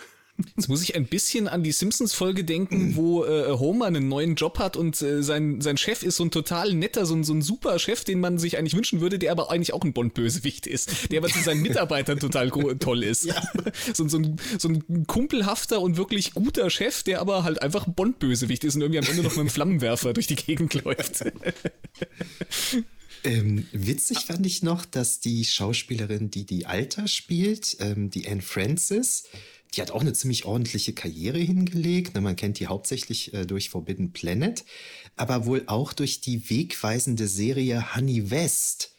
[0.57, 4.59] Jetzt muss ich ein bisschen an die Simpsons-Folge denken, wo äh, Homer einen neuen Job
[4.59, 7.43] hat und äh, sein, sein Chef ist so ein total netter, so ein, so ein
[7.43, 11.13] super Chef, den man sich eigentlich wünschen würde, der aber eigentlich auch ein Bond-Bösewicht ist,
[11.13, 13.25] der aber zu seinen Mitarbeitern total toll ist.
[13.25, 13.43] Ja.
[13.95, 18.65] So, so, ein, so ein kumpelhafter und wirklich guter Chef, der aber halt einfach Bond-Bösewicht
[18.65, 21.25] ist und irgendwie am Ende noch mit einem Flammenwerfer durch die Gegend läuft.
[23.25, 28.43] Ähm, witzig fand ich noch, dass die Schauspielerin, die die Alter spielt, ähm, die Anne
[28.43, 29.29] Francis,
[29.75, 32.15] die hat auch eine ziemlich ordentliche Karriere hingelegt.
[32.15, 34.65] Ne, man kennt die hauptsächlich äh, durch Forbidden Planet,
[35.17, 38.91] aber wohl auch durch die wegweisende Serie Honey West.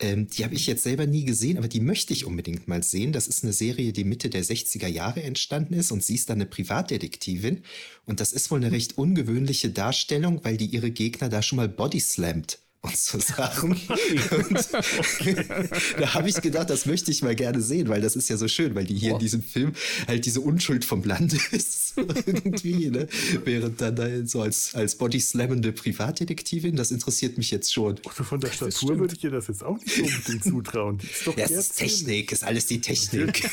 [0.00, 3.12] Ähm, die habe ich jetzt selber nie gesehen, aber die möchte ich unbedingt mal sehen.
[3.12, 6.38] Das ist eine Serie, die Mitte der 60er Jahre entstanden ist und sie ist dann
[6.38, 7.62] eine Privatdetektivin.
[8.06, 11.68] Und das ist wohl eine recht ungewöhnliche Darstellung, weil die ihre Gegner da schon mal
[11.68, 13.72] bodyslammt und so Sachen.
[13.72, 14.68] Und
[15.98, 18.46] da habe ich gedacht, das möchte ich mal gerne sehen, weil das ist ja so
[18.46, 19.14] schön, weil die hier oh.
[19.14, 19.72] in diesem Film
[20.06, 21.94] halt diese Unschuld vom Land ist.
[21.96, 23.08] irgendwie, ne?
[23.44, 27.98] Während dann da so als, als bodyslammende Privatdetektivin, das interessiert mich jetzt schon.
[28.06, 30.98] Also von der Statur würde ich dir das jetzt auch nicht unbedingt zutrauen.
[30.98, 33.50] Die ist doch ja, es ist Technik, ist alles die Technik.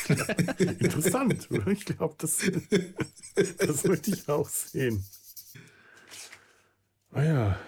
[0.60, 1.68] Interessant, oder?
[1.68, 2.38] Ich glaube, das,
[3.58, 5.04] das möchte ich auch sehen.
[7.12, 7.60] Ah ja.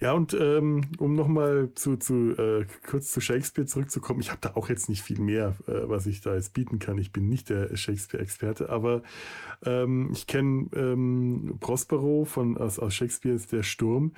[0.00, 4.52] Ja, und ähm, um nochmal zu, zu äh, kurz zu Shakespeare zurückzukommen, ich habe da
[4.54, 6.98] auch jetzt nicht viel mehr, äh, was ich da jetzt bieten kann.
[6.98, 9.02] Ich bin nicht der Shakespeare-Experte, aber
[9.64, 14.12] ähm, ich kenne ähm, Prospero von aus, aus Shakespeares Der Sturm,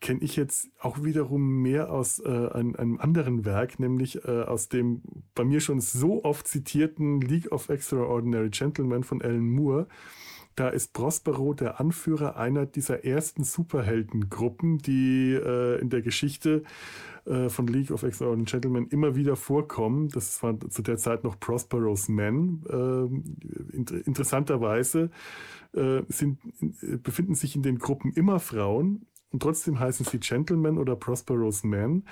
[0.00, 4.68] kenne ich jetzt auch wiederum mehr aus äh, einem, einem anderen Werk, nämlich äh, aus
[4.68, 5.02] dem
[5.34, 9.88] bei mir schon so oft zitierten League of Extraordinary Gentlemen von Alan Moore
[10.58, 16.64] da ist Prospero der Anführer einer dieser ersten Superheldengruppen, die äh, in der Geschichte
[17.26, 20.08] äh, von League of Extraordinary Gentlemen immer wieder vorkommen.
[20.08, 22.64] Das war zu der Zeit noch Prospero's Men.
[22.68, 25.10] Äh, inter interessanterweise
[25.74, 26.38] äh, sind,
[27.04, 32.04] befinden sich in den Gruppen immer Frauen und trotzdem heißen sie Gentlemen oder Prospero's Men.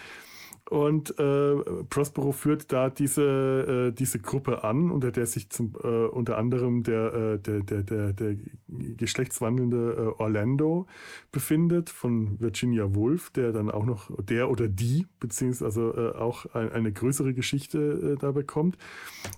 [0.68, 1.56] Und äh,
[1.88, 6.82] Prospero führt da diese, äh, diese Gruppe an, unter der sich zum, äh, unter anderem
[6.82, 10.86] der, äh, der, der, der, der geschlechtswandelnde äh, Orlando
[11.30, 16.72] befindet von Virginia Woolf, der dann auch noch, der oder die, beziehungsweise äh, auch ein,
[16.72, 18.76] eine größere Geschichte da bekommt.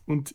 [0.07, 0.35] Und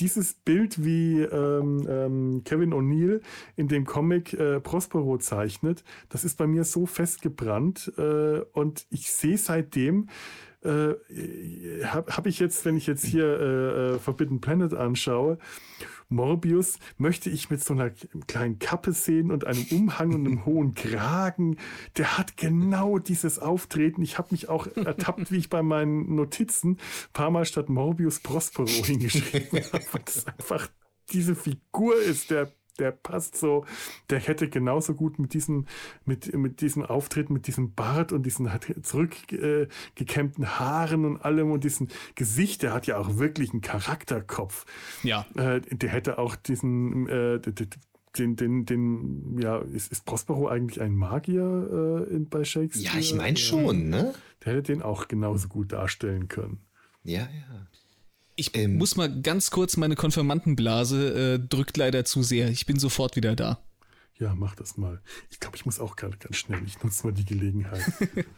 [0.00, 3.20] dieses Bild, wie ähm, ähm, Kevin O'Neill
[3.56, 9.12] in dem Comic äh, Prospero zeichnet, das ist bei mir so festgebrannt äh, und ich
[9.12, 10.08] sehe seitdem,
[10.62, 10.94] äh,
[11.84, 15.38] habe hab ich jetzt, wenn ich jetzt hier äh, äh, Forbidden Planet anschaue,
[16.10, 17.90] Morbius möchte ich mit so einer
[18.26, 21.56] kleinen Kappe sehen und einem Umhang und einem hohen Kragen.
[21.96, 24.02] Der hat genau dieses Auftreten.
[24.02, 28.20] Ich habe mich auch ertappt, wie ich bei meinen Notizen ein paar Mal statt Morbius
[28.20, 30.00] Prospero hingeschrieben habe.
[30.04, 30.68] Das ist einfach
[31.12, 33.64] diese Figur ist, der der passt so,
[34.08, 35.66] der hätte genauso gut mit diesem,
[36.04, 38.48] mit, mit diesem Auftritt, mit diesem Bart und diesen
[38.82, 44.66] zurückgekämmten äh, Haaren und allem und diesem Gesicht, der hat ja auch wirklich einen Charakterkopf.
[45.02, 45.26] Ja.
[45.36, 47.40] Äh, der hätte auch diesen, äh,
[48.18, 52.94] den, den, den, ja, ist, ist Prospero eigentlich ein Magier äh, in, bei Shakespeare?
[52.94, 54.14] Ja, ich meine schon, ne?
[54.44, 56.60] Der hätte den auch genauso gut darstellen können.
[57.04, 57.66] Ja, ja.
[58.40, 62.48] Ich ähm, muss mal ganz kurz, meine Konfirmandenblase äh, drückt leider zu sehr.
[62.48, 63.62] Ich bin sofort wieder da.
[64.18, 65.02] Ja, mach das mal.
[65.28, 66.62] Ich glaube, ich muss auch gerade ganz schnell.
[66.64, 67.82] Ich nutze mal die Gelegenheit.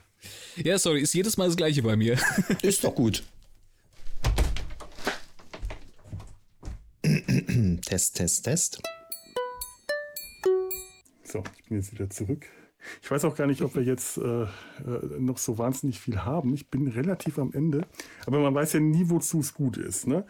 [0.56, 2.18] ja, sorry, ist jedes Mal das gleiche bei mir.
[2.62, 3.22] ist doch gut.
[7.84, 8.82] test, Test, Test.
[11.22, 12.48] So, ich bin jetzt wieder zurück.
[13.02, 14.48] Ich weiß auch gar nicht, ob wir jetzt äh, äh,
[15.18, 16.54] noch so wahnsinnig viel haben.
[16.54, 17.86] Ich bin relativ am Ende.
[18.26, 20.06] Aber man weiß ja nie, wozu es gut ist.
[20.06, 20.26] Ne?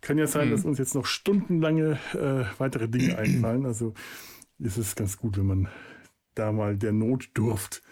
[0.00, 0.52] Kann ja sein, mhm.
[0.52, 3.66] dass uns jetzt noch stundenlange äh, weitere Dinge einfallen.
[3.66, 3.94] Also
[4.58, 5.68] ist es ganz gut, wenn man
[6.34, 7.82] da mal der Notdurft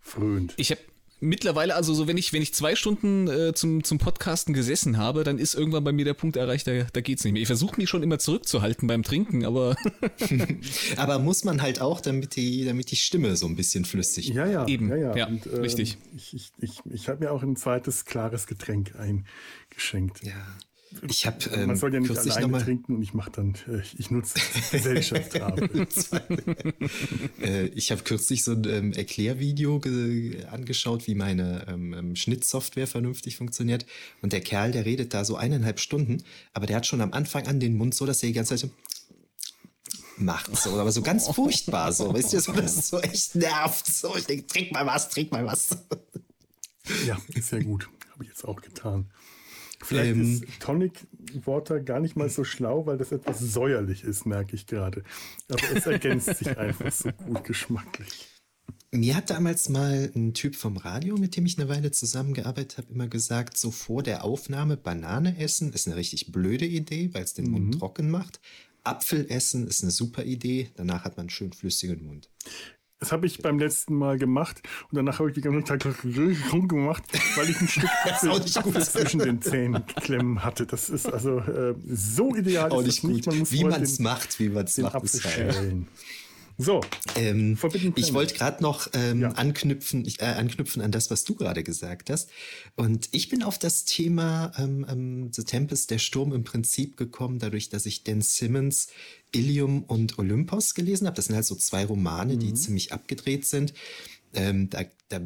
[0.00, 0.54] frönt.
[0.56, 0.80] Ich habe
[1.20, 5.24] mittlerweile, also so wenn ich, wenn ich zwei Stunden äh, zum, zum Podcasten gesessen habe,
[5.24, 7.42] dann ist irgendwann bei mir der Punkt erreicht, da, da geht's nicht mehr.
[7.42, 9.76] Ich versuche mich schon immer zurückzuhalten beim Trinken, aber.
[10.96, 14.46] aber muss man halt auch, damit die, damit die Stimme so ein bisschen flüssig Ja,
[14.46, 14.66] ja.
[14.66, 14.88] Eben.
[14.90, 15.16] Ja, ja.
[15.16, 15.98] ja Und, äh, richtig.
[16.16, 20.22] Ich, ich, ich, ich habe mir auch ein zweites klares Getränk eingeschenkt.
[20.22, 20.34] Ja.
[21.08, 24.10] Ich habe ähm, man soll ja nicht alleine trinken und ich mache dann äh, ich
[24.10, 24.38] nutze
[24.70, 25.34] Gesellschaft
[27.40, 29.80] äh, ich habe kürzlich so ein ähm, Erklärvideo
[30.50, 33.86] angeschaut, wie meine ähm, ähm, Schnittsoftware vernünftig funktioniert
[34.22, 37.46] und der Kerl, der redet da so eineinhalb Stunden, aber der hat schon am Anfang
[37.46, 38.70] an den Mund so, dass er die ganze Zeit so
[40.18, 44.16] macht so, aber so ganz furchtbar so, weißt du, so, das so echt nervt so.
[44.16, 45.76] Ich denke, trink mal was, trink mal was.
[47.06, 49.10] Ja, sehr gut, habe ich jetzt auch getan.
[49.86, 51.06] Vielleicht ähm, ist Tonic
[51.44, 55.04] Water gar nicht mal so schlau, weil das etwas säuerlich ist, merke ich gerade.
[55.48, 58.28] Aber es ergänzt sich einfach so gut geschmacklich.
[58.90, 62.92] Mir hat damals mal ein Typ vom Radio, mit dem ich eine Weile zusammengearbeitet habe,
[62.92, 67.34] immer gesagt, so vor der Aufnahme Banane essen ist eine richtig blöde Idee, weil es
[67.34, 67.52] den mhm.
[67.52, 68.40] Mund trocken macht.
[68.84, 72.30] Apfel essen ist eine super Idee, danach hat man einen schön flüssigen Mund.
[72.98, 75.84] Das habe ich beim letzten Mal gemacht und danach habe ich die ganze Tag
[76.50, 77.02] rumgemacht,
[77.36, 80.66] weil ich ein Stück Apfel zwischen den Zähnen klemmen hatte.
[80.66, 82.70] Das ist also äh, so ideal.
[82.70, 83.10] Auch nicht gut.
[83.10, 83.26] Nicht.
[83.26, 84.94] Man wie man es macht, wie man es macht.
[84.94, 85.88] Apfel schälen.
[86.58, 86.80] So,
[87.16, 87.58] ähm,
[87.96, 89.28] ich wollte gerade noch ähm, ja.
[89.32, 92.30] anknüpfen, äh, anknüpfen an das, was du gerade gesagt hast.
[92.76, 97.38] Und ich bin auf das Thema ähm, ähm, The Tempest, der Sturm im Prinzip gekommen,
[97.38, 98.88] dadurch, dass ich Dan Simmons
[99.34, 101.16] Ilium und Olympos gelesen habe.
[101.16, 102.56] Das sind halt so zwei Romane, die mhm.
[102.56, 103.74] ziemlich abgedreht sind
[104.36, 105.20] ähm, da, da,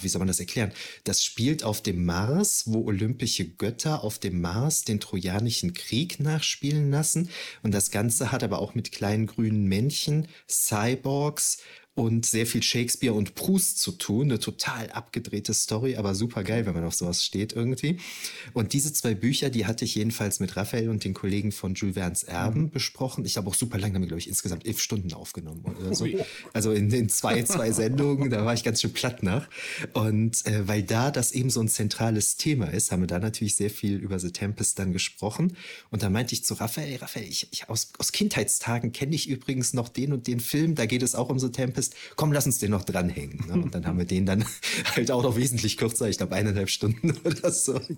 [0.00, 0.72] wie soll man das erklären?
[1.04, 6.90] Das spielt auf dem Mars, wo olympische Götter auf dem Mars den Trojanischen Krieg nachspielen
[6.90, 7.30] lassen.
[7.62, 11.58] Und das Ganze hat aber auch mit kleinen grünen Männchen, Cyborgs
[11.96, 14.30] und sehr viel Shakespeare und Proust zu tun.
[14.30, 17.98] Eine total abgedrehte Story, aber super geil, wenn man auf sowas steht irgendwie.
[18.52, 21.94] Und diese zwei Bücher, die hatte ich jedenfalls mit Raphael und den Kollegen von Jules
[21.94, 22.70] Verne's Erben mhm.
[22.70, 23.24] besprochen.
[23.24, 26.06] Ich habe auch super lange damit, glaube ich, insgesamt elf Stunden aufgenommen oder so.
[26.52, 29.48] Also in den zwei, zwei Sendungen, da war ich ganz schön platt nach.
[29.94, 33.56] Und äh, weil da das eben so ein zentrales Thema ist, haben wir da natürlich
[33.56, 35.56] sehr viel über The Tempest dann gesprochen.
[35.90, 39.72] Und da meinte ich zu Raphael, Raphael, ich, ich aus, aus Kindheitstagen kenne ich übrigens
[39.72, 42.46] noch den und den Film, da geht es auch um The Tempest ist, komm, lass
[42.46, 43.44] uns den noch dranhängen.
[43.46, 43.54] Ne?
[43.54, 44.44] Und dann haben wir den dann
[44.96, 47.90] halt auch noch wesentlich kürzer, ich glaube eineinhalb Stunden oder so, dann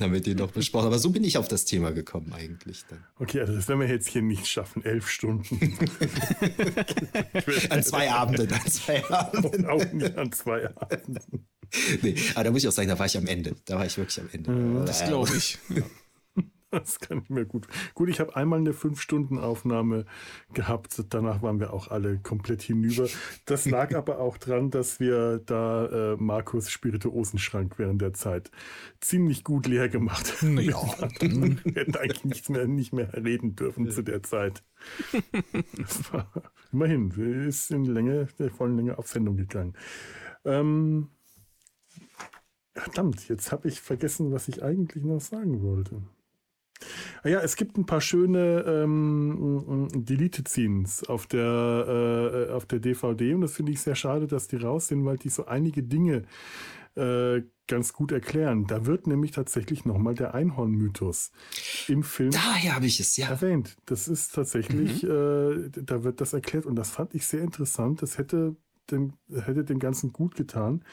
[0.00, 0.86] haben wir den noch besprochen.
[0.86, 3.04] Aber so bin ich auf das Thema gekommen eigentlich dann.
[3.18, 5.58] Okay, also das werden wir jetzt hier nicht schaffen, elf Stunden.
[7.70, 9.66] an zwei Abenden, an zwei Abenden.
[9.66, 11.46] auch nicht an zwei Abenden.
[12.02, 13.56] Nee, aber da muss ich auch sagen, da war ich am Ende.
[13.64, 14.84] Da war ich wirklich am Ende.
[14.86, 15.58] Das glaube ich.
[15.68, 15.82] Ja.
[16.70, 17.66] Das kann ich mir gut.
[17.94, 20.04] Gut, ich habe einmal eine Fünf-Stunden-Aufnahme
[20.52, 21.02] gehabt.
[21.10, 23.08] Danach waren wir auch alle komplett hinüber.
[23.44, 28.50] Das lag aber auch dran, dass wir da äh, Markus Spirituosenschrank während der Zeit
[29.00, 30.56] ziemlich gut leer gemacht haben.
[30.66, 30.74] Ja.
[31.20, 34.64] Wir hätten eigentlich nicht mehr, nicht mehr reden dürfen zu der Zeit.
[35.76, 36.30] Das war,
[36.72, 37.10] immerhin,
[37.46, 39.74] ist in Länge, der vollen Länge auf Sendung gegangen.
[40.44, 41.10] Ähm,
[42.74, 46.02] verdammt, jetzt habe ich vergessen, was ich eigentlich noch sagen wollte.
[47.22, 52.80] Ah ja, es gibt ein paar schöne ähm, Deleted Scenes auf der, äh, auf der
[52.80, 55.82] DVD und das finde ich sehr schade, dass die raus sind, weil die so einige
[55.82, 56.24] Dinge
[56.96, 58.66] äh, ganz gut erklären.
[58.66, 61.32] Da wird nämlich tatsächlich nochmal der Einhorn-Mythos
[61.88, 63.28] im Film Daher habe ich es, ja.
[63.28, 63.76] erwähnt.
[63.86, 65.10] Das ist tatsächlich, mhm.
[65.10, 68.02] äh, da wird das erklärt und das fand ich sehr interessant.
[68.02, 68.56] Das hätte
[68.90, 70.84] dem, hätte dem Ganzen gut getan.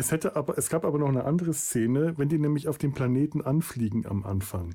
[0.00, 2.94] Es hätte aber, es gab aber noch eine andere Szene, wenn die nämlich auf dem
[2.94, 4.74] Planeten anfliegen am Anfang.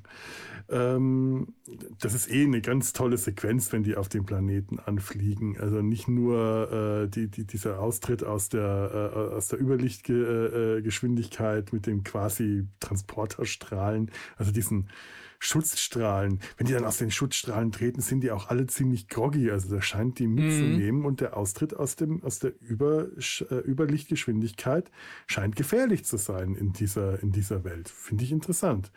[0.68, 1.56] Ähm,
[1.98, 5.58] das ist eh eine ganz tolle Sequenz, wenn die auf dem Planeten anfliegen.
[5.58, 11.88] Also nicht nur äh, die, die, dieser Austritt aus der, äh, aus der Überlichtgeschwindigkeit mit
[11.88, 14.90] den quasi Transporterstrahlen, also diesen
[15.38, 16.40] Schutzstrahlen.
[16.56, 19.50] Wenn die dann aus den Schutzstrahlen treten, sind die auch alle ziemlich groggy.
[19.50, 21.06] Also da scheint die mitzunehmen mhm.
[21.06, 23.06] und der Austritt aus, dem, aus der Über,
[23.50, 24.90] äh, Überlichtgeschwindigkeit
[25.26, 27.88] scheint gefährlich zu sein in dieser, in dieser Welt.
[27.88, 28.90] Finde ich interessant.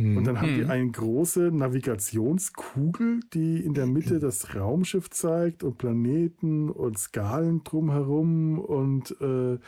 [0.00, 0.16] Mhm.
[0.16, 0.70] Und dann haben die mhm.
[0.70, 8.58] eine große Navigationskugel, die in der Mitte das Raumschiff zeigt und Planeten und Skalen drumherum
[8.58, 9.58] und äh,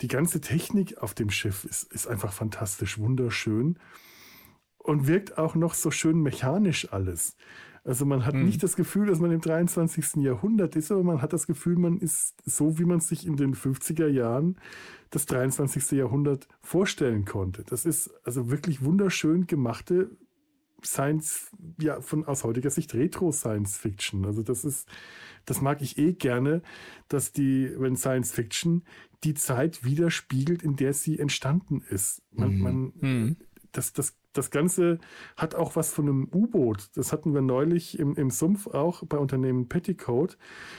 [0.00, 3.78] die ganze Technik auf dem Schiff ist, ist einfach fantastisch, wunderschön
[4.84, 7.36] und wirkt auch noch so schön mechanisch alles.
[7.84, 8.44] Also man hat hm.
[8.44, 10.16] nicht das Gefühl, dass man im 23.
[10.16, 13.54] Jahrhundert ist, aber man hat das Gefühl, man ist so, wie man sich in den
[13.54, 14.56] 50er Jahren
[15.10, 15.92] das 23.
[15.92, 17.62] Jahrhundert vorstellen konnte.
[17.64, 20.10] Das ist also wirklich wunderschön gemachte
[20.82, 24.24] Science, ja, von aus heutiger Sicht Retro Science Fiction.
[24.26, 24.86] Also das ist,
[25.46, 26.62] das mag ich eh gerne,
[27.08, 28.82] dass die, wenn Science Fiction
[29.24, 32.22] die Zeit widerspiegelt, in der sie entstanden ist.
[32.32, 32.60] Man, mhm.
[32.60, 33.36] man mhm.
[33.72, 34.98] das, das das Ganze
[35.36, 36.90] hat auch was von einem U-Boot.
[36.96, 40.36] Das hatten wir neulich im, im Sumpf auch bei Unternehmen Petticoat,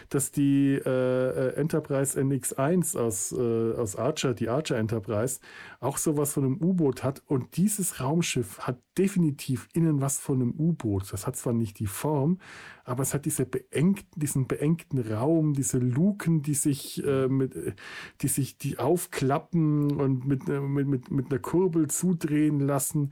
[0.10, 5.40] dass die äh, Enterprise NX1 aus, äh, aus Archer, die Archer Enterprise,
[5.80, 7.24] auch sowas von einem U-Boot hat.
[7.26, 11.12] Und dieses Raumschiff hat definitiv innen was von einem U-Boot.
[11.12, 12.40] Das hat zwar nicht die Form,
[12.86, 17.74] aber es hat diese beengten, diesen beengten Raum, diese Luken, die sich, äh, mit, äh,
[18.22, 23.12] die sich, die aufklappen und mit, äh, mit, mit, mit einer Kurbel zudrehen lassen.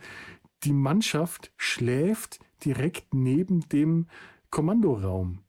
[0.63, 4.05] Die Mannschaft schläft direkt neben dem
[4.51, 5.39] Kommandoraum.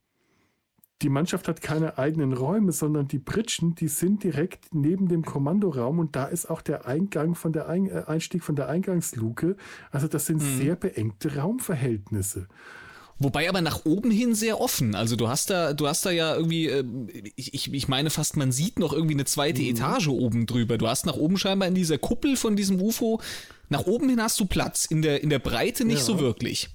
[1.02, 5.98] die Mannschaft hat keine eigenen Räume, sondern die Pritschen, die sind direkt neben dem Kommandoraum
[5.98, 9.56] und da ist auch der Eingang von der Ein äh, Einstieg von der Eingangsluke.
[9.90, 10.56] Also das sind mhm.
[10.56, 12.48] sehr beengte Raumverhältnisse.
[13.18, 14.94] Wobei aber nach oben hin sehr offen.
[14.94, 16.84] Also du hast da, du hast da ja irgendwie, äh,
[17.36, 19.68] ich, ich meine fast, man sieht noch irgendwie eine zweite mhm.
[19.68, 20.78] Etage oben drüber.
[20.78, 23.20] Du hast nach oben scheinbar in dieser Kuppel von diesem UFO,
[23.68, 26.04] nach oben hin hast du Platz, in der, in der Breite nicht ja.
[26.04, 26.70] so wirklich.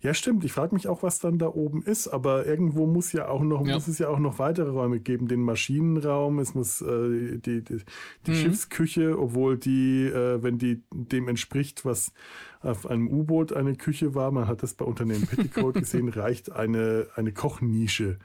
[0.00, 0.44] Ja, stimmt.
[0.44, 3.66] Ich frage mich auch, was dann da oben ist, aber irgendwo muss ja auch noch,
[3.66, 3.74] ja.
[3.74, 5.28] muss es ja auch noch weitere Räume geben.
[5.28, 7.78] Den Maschinenraum, es muss äh, die, die,
[8.26, 8.34] die mhm.
[8.34, 12.12] Schiffsküche, obwohl die, äh, wenn die dem entspricht, was
[12.60, 17.08] auf einem U-Boot eine Küche war, man hat das bei Unternehmen Petticoat gesehen, reicht eine,
[17.14, 18.18] eine Kochnische.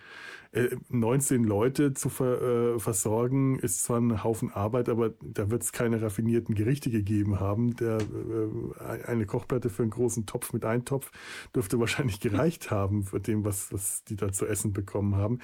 [0.51, 5.61] 19 äh, Leute zu ver, äh, versorgen, ist zwar ein Haufen Arbeit, aber da wird
[5.61, 7.75] es keine raffinierten Gerichte gegeben haben.
[7.75, 11.11] Der, äh, eine Kochplatte für einen großen Topf mit Eintopf
[11.53, 15.39] dürfte wahrscheinlich gereicht haben für dem, was, was die da zu essen bekommen haben.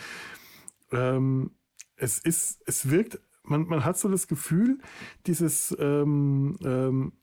[0.91, 1.51] Ähm,
[1.95, 4.79] es ist, es wirkt, man, man hat so das Gefühl,
[5.27, 7.13] dieses ähm, ähm,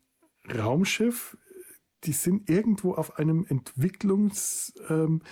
[0.48, 1.36] Raumschiff
[2.04, 4.74] die sind irgendwo auf einem Entwicklungs...
[4.88, 5.22] Ähm,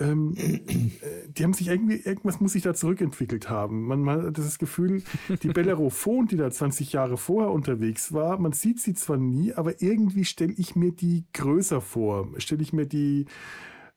[0.00, 3.86] ähm, äh, die haben sich irgendwie, irgendwas muss sich da zurückentwickelt haben.
[3.86, 5.02] Man, man hat das Gefühl,
[5.42, 9.82] die Bellerophon, die da 20 Jahre vorher unterwegs war, man sieht sie zwar nie, aber
[9.82, 12.28] irgendwie stelle ich mir die größer vor.
[12.38, 13.26] Stelle ich mir die,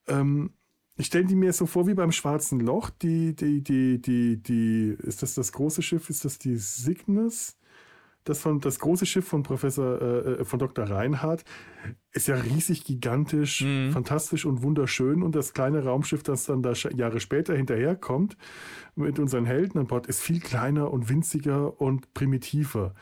[0.08, 0.52] ähm,
[0.96, 2.90] ich stelle die mir so vor wie beim Schwarzen Loch.
[2.90, 6.10] Die, die, die, die, die, ist das das große Schiff?
[6.10, 7.58] Ist das die Cygnus?
[8.24, 10.90] Das von das große Schiff von Professor äh, äh von Dr.
[10.90, 11.44] Reinhardt
[12.12, 13.92] ist ja riesig, gigantisch, mhm.
[13.92, 18.38] fantastisch und wunderschön und das kleine Raumschiff, das dann da Jahre später hinterherkommt
[18.96, 22.94] mit unseren Helden an Bord, ist viel kleiner und winziger und primitiver.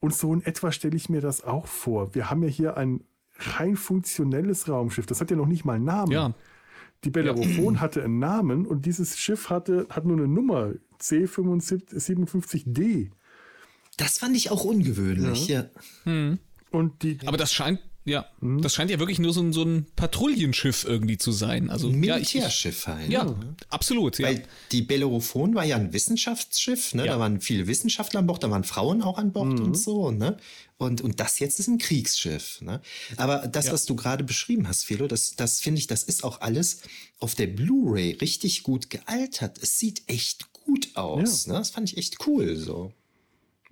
[0.00, 2.14] Und so in etwa stelle ich mir das auch vor.
[2.14, 3.04] Wir haben ja hier ein
[3.38, 5.06] rein funktionelles Raumschiff.
[5.06, 6.12] Das hat ja noch nicht mal einen Namen.
[6.12, 6.34] Ja.
[7.04, 7.80] Die Bellerophon ja.
[7.80, 13.10] hatte einen Namen und dieses Schiff hatte, hat nur eine Nummer, C57D.
[13.96, 15.62] Das fand ich auch ungewöhnlich, ja.
[15.62, 15.70] ja.
[16.04, 16.38] Hm.
[16.70, 18.62] Und die, Aber das scheint, ja, hm.
[18.62, 21.70] das scheint ja wirklich nur so ein, so ein Patrouillenschiff irgendwie zu sein.
[21.70, 23.10] Also, Militärschiff ja, halt.
[23.10, 23.54] Ja, ne?
[23.68, 24.18] absolut.
[24.18, 24.28] Ja.
[24.28, 27.06] Weil die Bellerophon war ja ein Wissenschaftsschiff, ne?
[27.06, 27.12] Ja.
[27.12, 29.66] da waren viele Wissenschaftler an Bord, da waren Frauen auch an Bord mhm.
[29.66, 30.10] und so.
[30.10, 30.38] Ne?
[30.78, 32.60] Und, und das jetzt ist ein Kriegsschiff.
[32.60, 32.80] Ne?
[33.16, 33.72] Aber das, ja.
[33.72, 36.80] was du gerade beschrieben hast, Philo, das, das finde ich, das ist auch alles
[37.20, 39.58] auf der Blu-ray richtig gut gealtert.
[39.62, 41.46] Es sieht echt gut aus.
[41.46, 41.54] Ne?
[41.54, 42.92] Das fand ich echt cool so.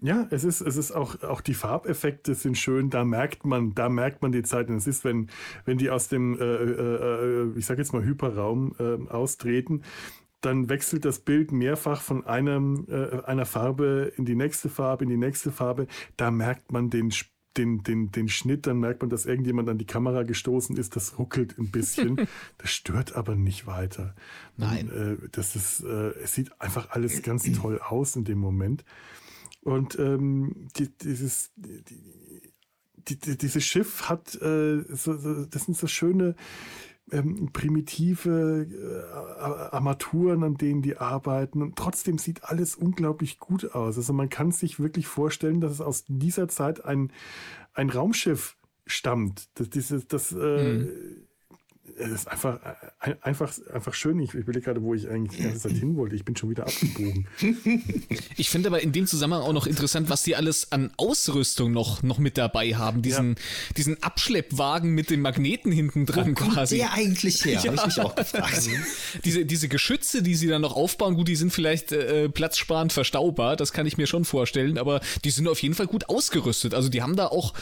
[0.03, 3.89] Ja, es ist, es ist auch, auch die Farbeffekte sind schön, da merkt man, da
[3.89, 4.69] merkt man die Zeit.
[4.69, 5.29] Und es ist, wenn,
[5.67, 9.83] wenn die aus dem, äh, äh, äh ich sag jetzt mal, Hyperraum äh, austreten,
[10.41, 15.11] dann wechselt das Bild mehrfach von einem, äh, einer Farbe in die nächste Farbe, in
[15.11, 15.87] die nächste Farbe.
[16.17, 17.13] Da merkt man den
[17.57, 21.19] den, den, den Schnitt, dann merkt man, dass irgendjemand an die Kamera gestoßen ist, das
[21.19, 22.29] ruckelt ein bisschen.
[22.59, 24.15] das stört aber nicht weiter.
[24.57, 24.89] Nein.
[24.91, 28.85] äh, das ist, äh, es sieht einfach alles ganz toll aus in dem Moment.
[29.63, 35.87] Und ähm, die, dieses, die, die, dieses Schiff hat, äh, so, so, das sind so
[35.87, 36.35] schöne
[37.13, 41.63] ähm, primitive äh, Armaturen, an denen die arbeiten.
[41.63, 43.97] Und trotzdem sieht alles unglaublich gut aus.
[43.97, 47.13] Also man kann sich wirklich vorstellen, dass es aus dieser Zeit ein,
[47.75, 48.57] ein Raumschiff
[48.87, 49.49] stammt.
[49.59, 51.27] Das, dieses, das, äh, mhm
[51.99, 52.59] es ist einfach,
[53.23, 54.19] einfach, einfach schön.
[54.21, 56.17] Ich, ich will gerade, wo ich eigentlich die ganze Zeit hin wollte.
[56.17, 57.27] Ich bin schon wieder abgebogen.
[58.37, 62.03] Ich finde aber in dem Zusammenhang auch noch interessant, was die alles an Ausrüstung noch,
[62.03, 63.03] noch mit dabei haben.
[63.03, 63.75] Diesen, ja.
[63.77, 66.79] diesen Abschleppwagen mit dem Magneten hinten dran wo quasi.
[66.79, 67.61] der eigentlich her?
[67.63, 67.65] Ja.
[67.65, 68.69] Habe ich mich auch gefragt.
[69.25, 73.57] diese, diese Geschütze, die sie dann noch aufbauen, gut, die sind vielleicht äh, platzsparend verstaubar,
[73.57, 76.75] das kann ich mir schon vorstellen, aber die sind auf jeden Fall gut ausgerüstet.
[76.75, 77.55] Also die haben da auch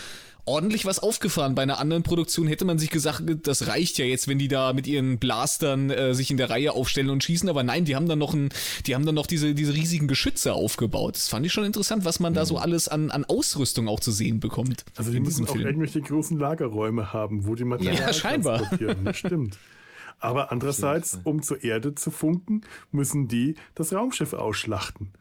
[0.48, 1.54] ordentlich was aufgefahren.
[1.54, 4.72] Bei einer anderen Produktion hätte man sich gesagt, das reicht ja jetzt, wenn die da
[4.72, 7.48] mit ihren Blastern äh, sich in der Reihe aufstellen und schießen.
[7.48, 8.48] Aber nein, die haben dann noch ein,
[8.86, 11.16] die haben dann noch diese, diese riesigen Geschütze aufgebaut.
[11.16, 12.62] Das fand ich schon interessant, was man da so mhm.
[12.62, 14.84] alles an, an Ausrüstung auch zu sehen bekommt.
[14.96, 15.66] Also die müssen auch Film.
[15.66, 18.58] irgendwelche großen Lagerräume haben, wo die Materialien ja, scheinbar.
[18.58, 19.04] transportieren.
[19.04, 19.58] Das stimmt.
[20.20, 25.12] Aber andererseits, um zur Erde zu funken, müssen die das Raumschiff ausschlachten.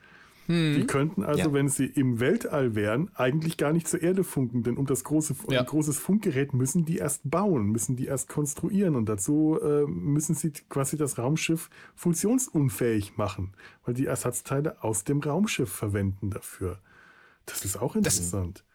[0.48, 0.76] Hm.
[0.76, 1.54] Die könnten also, ja.
[1.54, 5.36] wenn sie im Weltall wären, eigentlich gar nicht zur Erde funken, denn um das große,
[5.50, 5.60] ja.
[5.60, 10.36] ein großes Funkgerät müssen die erst bauen, müssen die erst konstruieren und dazu äh, müssen
[10.36, 13.54] sie quasi das Raumschiff funktionsunfähig machen,
[13.86, 16.80] weil die Ersatzteile aus dem Raumschiff verwenden dafür.
[17.46, 18.60] Das ist auch interessant.
[18.60, 18.67] Das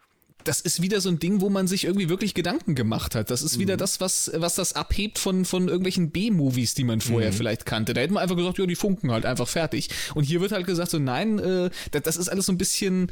[0.45, 3.31] das ist wieder so ein Ding, wo man sich irgendwie wirklich Gedanken gemacht hat.
[3.31, 3.79] Das ist wieder mhm.
[3.79, 7.37] das, was, was das abhebt von, von irgendwelchen B-Movies, die man vorher mhm.
[7.37, 7.95] vielleicht kannte.
[7.95, 9.91] Da hätte man einfach gesagt, ja, die funken halt einfach fertig.
[10.15, 13.11] Und hier wird halt gesagt, so nein, äh, das, das ist alles so ein bisschen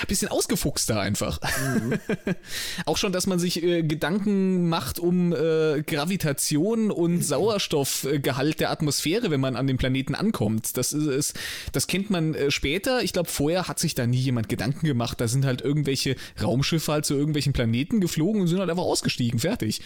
[0.00, 1.40] ein bisschen ausgefuchster einfach.
[1.40, 1.98] Mhm.
[2.86, 9.30] auch schon, dass man sich äh, Gedanken macht um äh, Gravitation und Sauerstoffgehalt der Atmosphäre,
[9.30, 10.76] wenn man an den Planeten ankommt.
[10.76, 11.38] Das ist, ist
[11.72, 13.02] das kennt man äh, später.
[13.02, 15.20] Ich glaube, vorher hat sich da nie jemand Gedanken gemacht.
[15.20, 19.40] Da sind halt irgendwelche Raumschiffe halt zu irgendwelchen Planeten geflogen und sind halt einfach ausgestiegen.
[19.40, 19.80] Fertig.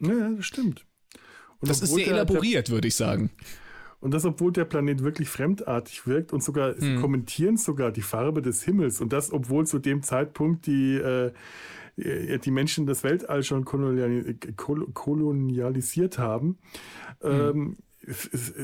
[0.00, 0.86] Ja, das stimmt.
[1.60, 3.30] Und das ist sehr elaboriert, würde ich sagen.
[4.00, 6.80] Und das, obwohl der Planet wirklich fremdartig wirkt und sogar, hm.
[6.80, 9.00] sie kommentieren sogar die Farbe des Himmels.
[9.00, 11.32] Und das, obwohl zu dem Zeitpunkt die, äh,
[11.96, 16.58] die Menschen das Weltall schon kolonialisiert haben.
[17.20, 17.30] Hm.
[17.30, 17.76] Ähm,
[18.06, 18.54] es, es,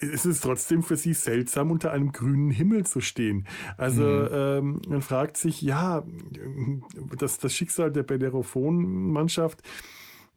[0.00, 3.46] es ist trotzdem für sie seltsam, unter einem grünen Himmel zu stehen.
[3.76, 4.28] Also mhm.
[4.32, 6.04] ähm, man fragt sich, ja,
[7.18, 9.62] das, das Schicksal der Bellerophon-Mannschaft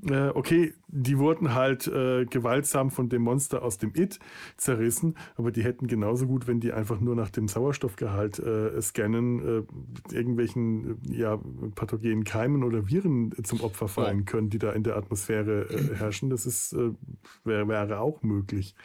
[0.04, 4.20] äh, okay, die wurden halt äh, gewaltsam von dem Monster aus dem It
[4.58, 9.40] zerrissen, aber die hätten genauso gut, wenn die einfach nur nach dem Sauerstoffgehalt äh, scannen,
[9.40, 11.40] äh, irgendwelchen ja,
[11.76, 16.30] pathogenen Keimen oder Viren zum Opfer fallen können, die da in der Atmosphäre äh, herrschen.
[16.30, 16.92] Das ist, äh,
[17.44, 18.76] wäre, wäre auch möglich.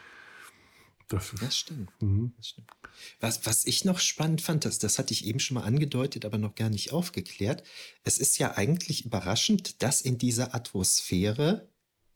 [1.11, 1.91] Das, das, stimmt.
[2.01, 2.33] Mhm.
[2.37, 2.71] das, stimmt.
[3.19, 6.39] Was, was ich noch spannend fand, das, das hatte ich eben schon mal angedeutet, aber
[6.39, 7.65] noch gar nicht aufgeklärt.
[8.05, 11.69] Es ist ja eigentlich überraschend, dass in dieser Atmosphäre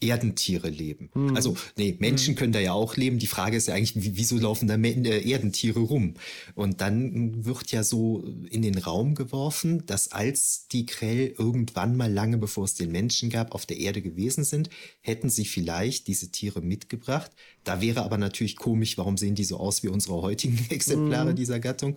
[0.05, 1.11] Erdentiere leben.
[1.12, 1.34] Hm.
[1.36, 2.36] Also, nee, Menschen hm.
[2.36, 3.18] können da ja auch leben.
[3.18, 6.14] Die Frage ist ja eigentlich, wieso laufen da äh, Erdentiere rum?
[6.55, 12.12] Und dann wird ja so in den Raum geworfen, dass als die Krell irgendwann mal
[12.12, 16.30] lange bevor es den Menschen gab, auf der Erde gewesen sind, hätten sie vielleicht diese
[16.30, 17.30] Tiere mitgebracht.
[17.64, 21.36] Da wäre aber natürlich komisch, warum sehen die so aus wie unsere heutigen Exemplare hm.
[21.36, 21.96] dieser Gattung?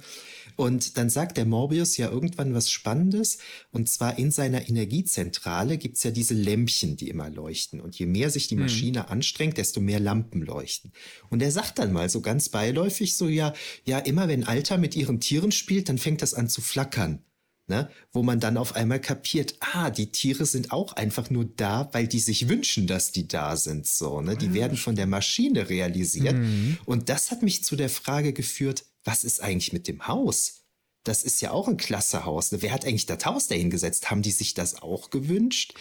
[0.55, 3.37] Und dann sagt der Morbius ja irgendwann was Spannendes.
[3.71, 7.79] Und zwar in seiner Energiezentrale gibt's ja diese Lämpchen, die immer leuchten.
[7.79, 8.63] Und je mehr sich die hm.
[8.63, 9.05] Maschine mhm.
[9.07, 10.91] anstrengt, desto mehr Lampen leuchten.
[11.29, 13.53] Und er sagt dann mal so ganz beiläufig so, ja,
[13.85, 17.23] ja, immer wenn Alter mit ihren Tieren spielt, dann fängt das an zu flackern.
[17.69, 17.89] Ne?
[18.13, 22.07] Wo man dann auf einmal kapiert, ah, die Tiere sind auch einfach nur da, weil
[22.07, 23.85] die sich wünschen, dass die da sind.
[23.85, 24.37] So, ne?
[24.37, 26.37] Die werden von der Maschine realisiert.
[26.37, 26.77] Mhm.
[26.85, 30.63] Und das hat mich zu der Frage geführt, was ist eigentlich mit dem Haus?
[31.03, 32.51] Das ist ja auch ein klasse Haus.
[32.51, 34.09] Wer hat eigentlich das Haus dahin gesetzt?
[34.09, 35.73] Haben die sich das auch gewünscht?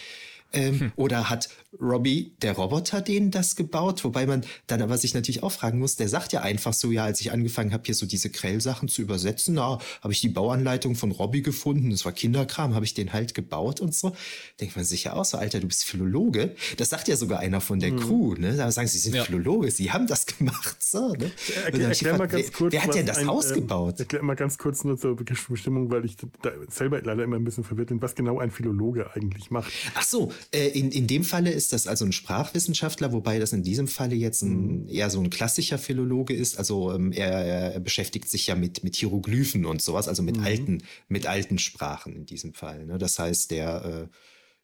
[0.53, 0.91] Ähm, hm.
[0.95, 4.03] Oder hat Robbie, der Roboter, denen das gebaut?
[4.03, 7.03] Wobei man dann aber sich natürlich auch fragen muss, der sagt ja einfach so, ja,
[7.03, 10.95] als ich angefangen habe, hier so diese Krell-Sachen zu übersetzen, na, habe ich die Bauanleitung
[10.95, 14.15] von Robbie gefunden, das war Kinderkram, habe ich den halt gebaut und so.
[14.61, 16.55] Denkt man sich ja auch so, Alter, du bist Philologe.
[16.77, 17.99] Das sagt ja sogar einer von der hm.
[17.99, 18.55] Crew, ne?
[18.55, 19.25] Da sagen sie, sie sind ja.
[19.25, 21.31] Philologe, sie haben das gemacht, so, ne?
[21.65, 23.99] Erklär, erklär mal ganz kurz, wer, wer hat denn das ein, Haus ähm, gebaut?
[23.99, 27.63] Erklär mal ganz kurz nur zur Bestimmung, weil ich da selber leider immer ein bisschen
[27.63, 29.71] verwirrt bin, was genau ein Philologe eigentlich macht.
[29.95, 33.63] Ach so, äh, in, in dem Falle ist das also ein Sprachwissenschaftler, wobei das in
[33.63, 34.87] diesem Falle jetzt ein, mhm.
[34.87, 36.57] eher so ein klassischer Philologe ist.
[36.57, 40.43] Also ähm, er, er, beschäftigt sich ja mit, mit Hieroglyphen und sowas, also mit mhm.
[40.43, 42.85] alten, mit alten Sprachen in diesem Fall.
[42.85, 42.97] Ne?
[42.97, 44.15] Das heißt, der äh,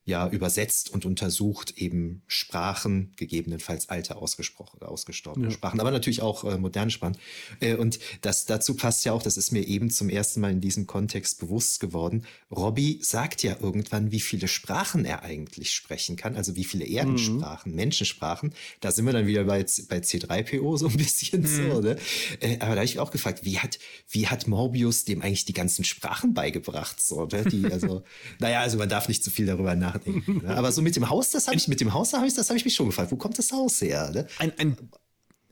[0.06, 5.51] ja übersetzt und untersucht eben Sprachen, gegebenenfalls alte ausgesprochen, ausgestorbene ja.
[5.51, 7.18] Sprachen, aber natürlich auch äh, moderne Sprachen.
[7.62, 10.60] Äh, und das dazu passt ja auch, das ist mir eben zum ersten Mal in
[10.60, 12.26] diesem Kontext bewusst geworden.
[12.51, 17.72] Robbie sagt ja irgendwann, wie viele Sprachen er eigentlich sprechen kann, also wie viele Erdensprachen,
[17.72, 17.78] mhm.
[17.78, 18.54] Menschensprachen.
[18.82, 21.72] Da sind wir dann wieder bei, bei C3PO so ein bisschen mhm.
[21.72, 21.80] so.
[21.80, 21.95] Ne?
[22.41, 23.80] Äh, aber da habe ich auch gefragt, wie hat,
[24.10, 26.99] wie hat Morbius dem eigentlich die ganzen Sprachen beigebracht?
[26.99, 27.45] So, ne?
[27.45, 28.04] die, also,
[28.39, 30.41] naja, also man darf nicht zu viel darüber nachdenken nachdenken.
[30.46, 30.56] Ne?
[30.58, 32.58] Aber so mit dem Haus, das habe ich, mit dem Haus, habe ich, das habe
[32.58, 33.12] ich mich schon gefragt.
[33.12, 34.12] Wo kommt das Haus her?
[34.14, 34.28] Ne?
[34.39, 34.78] Ein, ein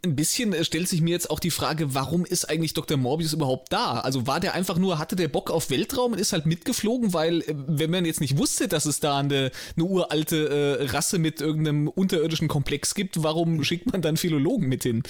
[0.03, 2.97] ein bisschen äh, stellt sich mir jetzt auch die Frage, warum ist eigentlich Dr.
[2.97, 3.99] Morbius überhaupt da?
[3.99, 7.41] Also war der einfach nur, hatte der Bock auf Weltraum und ist halt mitgeflogen, weil
[7.41, 11.41] äh, wenn man jetzt nicht wusste, dass es da eine, eine uralte äh, Rasse mit
[11.41, 15.03] irgendeinem unterirdischen Komplex gibt, warum schickt man dann Philologen mit hin?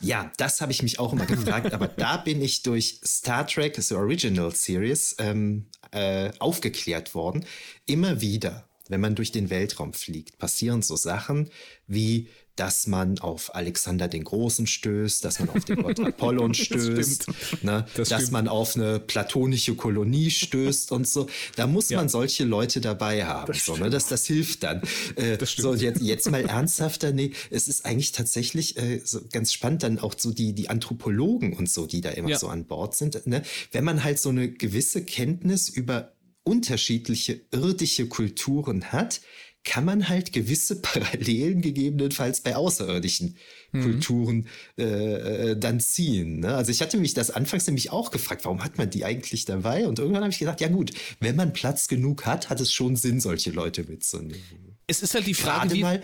[0.00, 3.76] Ja, das habe ich mich auch immer gefragt, aber da bin ich durch Star Trek,
[3.76, 7.44] The Original Series, ähm, äh, aufgeklärt worden.
[7.86, 11.50] Immer wieder, wenn man durch den Weltraum fliegt, passieren so Sachen
[11.86, 12.28] wie
[12.58, 17.62] dass man auf Alexander den Großen stößt, dass man auf den Gott Apollon stößt, das
[17.62, 21.28] ne, das dass man auf eine platonische Kolonie stößt und so.
[21.54, 21.98] Da muss ja.
[21.98, 23.52] man solche Leute dabei haben.
[23.52, 24.82] Das, so, ne, das, das hilft dann.
[25.14, 29.84] Äh, so, jetzt, jetzt mal ernsthafter, nee, es ist eigentlich tatsächlich äh, so ganz spannend,
[29.84, 32.38] dann auch so die, die Anthropologen und so, die da immer ja.
[32.38, 33.24] so an Bord sind.
[33.26, 33.42] Ne?
[33.70, 39.20] Wenn man halt so eine gewisse Kenntnis über unterschiedliche irdische Kulturen hat,
[39.68, 43.36] kann man halt gewisse Parallelen gegebenenfalls bei außerirdischen
[43.72, 43.82] mhm.
[43.82, 44.46] Kulturen
[44.78, 46.40] äh, äh, dann ziehen.
[46.40, 46.54] Ne?
[46.54, 49.86] Also ich hatte mich das anfangs nämlich auch gefragt, warum hat man die eigentlich dabei?
[49.86, 52.96] Und irgendwann habe ich gedacht, ja gut, wenn man Platz genug hat, hat es schon
[52.96, 54.78] Sinn, solche Leute mitzunehmen.
[54.86, 56.02] Es ist halt die Frage, Gerade wie, mal,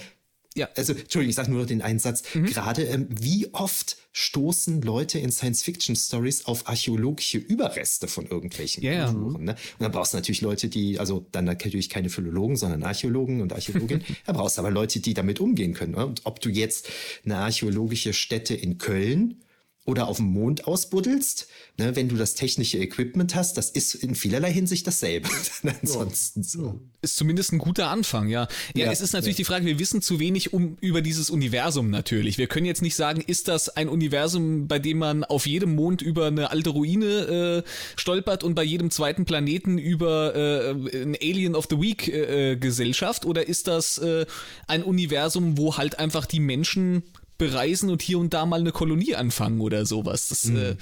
[0.57, 0.69] ja.
[0.77, 2.23] Also, Entschuldigung, ich sage nur den Einsatz.
[2.35, 2.47] Mhm.
[2.47, 9.11] Gerade, ähm, wie oft stoßen Leute in Science-Fiction-Stories auf archäologische Überreste von irgendwelchen yeah.
[9.11, 9.45] Kulturen?
[9.45, 9.53] Ne?
[9.53, 13.53] Und dann brauchst du natürlich Leute, die, also dann natürlich keine Philologen, sondern Archäologen und
[13.53, 14.05] Archäologinnen.
[14.27, 15.93] da brauchst du aber Leute, die damit umgehen können.
[15.93, 16.07] Ne?
[16.07, 16.89] Und ob du jetzt
[17.25, 19.43] eine archäologische Stätte in Köln
[19.87, 24.15] oder auf dem Mond ausbuddelst, ne, wenn du das technische Equipment hast, das ist in
[24.15, 25.29] vielerlei Hinsicht dasselbe.
[25.83, 26.81] Ansonsten so.
[27.03, 28.49] Ist zumindest ein guter Anfang, ja.
[28.75, 29.43] Ja, ja es ist natürlich ja.
[29.43, 32.39] die Frage, wir wissen zu wenig um, über dieses Universum natürlich.
[32.39, 36.01] Wir können jetzt nicht sagen, ist das ein Universum, bei dem man auf jedem Mond
[36.01, 40.71] über eine alte Ruine äh, stolpert und bei jedem zweiten Planeten über äh,
[41.03, 44.25] ein Alien of the Week äh, äh Gesellschaft oder ist das äh,
[44.67, 47.03] ein Universum, wo halt einfach die Menschen
[47.39, 50.29] bereisen und hier und da mal eine Kolonie anfangen oder sowas.
[50.29, 50.57] Das mhm.
[50.57, 50.77] äh,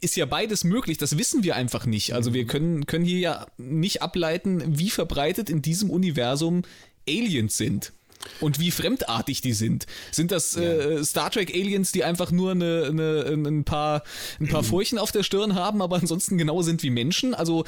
[0.00, 2.14] ist ja beides möglich, das wissen wir einfach nicht.
[2.14, 2.48] Also wir mhm.
[2.48, 6.62] können, können hier ja nicht ableiten, wie verbreitet in diesem Universum
[7.08, 7.92] Aliens sind.
[8.40, 9.86] Und wie fremdartig die sind.
[10.10, 10.62] Sind das ja.
[10.62, 14.02] äh, Star Trek Aliens, die einfach nur eine, eine, ein paar,
[14.40, 17.32] ein paar Furchen auf der Stirn haben, aber ansonsten genau sind wie Menschen?
[17.32, 17.64] Also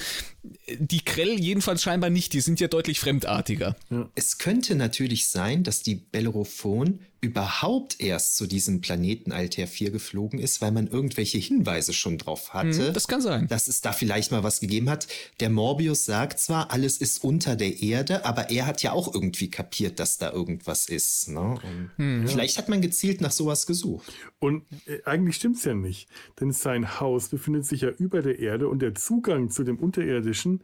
[0.79, 3.77] die Krell jedenfalls scheinbar nicht, die sind ja deutlich fremdartiger.
[4.17, 10.39] Es könnte natürlich sein, dass die Bellerophon überhaupt erst zu diesem Planeten Altair 4 geflogen
[10.39, 12.89] ist, weil man irgendwelche Hinweise schon drauf hatte.
[12.89, 13.47] Hm, das kann sein.
[13.47, 15.07] Dass es da vielleicht mal was gegeben hat.
[15.41, 19.51] Der Morbius sagt zwar, alles ist unter der Erde, aber er hat ja auch irgendwie
[19.51, 21.29] kapiert, dass da irgendwas ist.
[21.29, 21.59] Ne?
[21.97, 22.63] Hm, vielleicht ja.
[22.63, 24.13] hat man gezielt nach sowas gesucht.
[24.39, 26.09] Und äh, eigentlich es ja nicht,
[26.41, 30.63] denn sein Haus befindet sich ja über der Erde und der Zugang zu dem Unterirdischen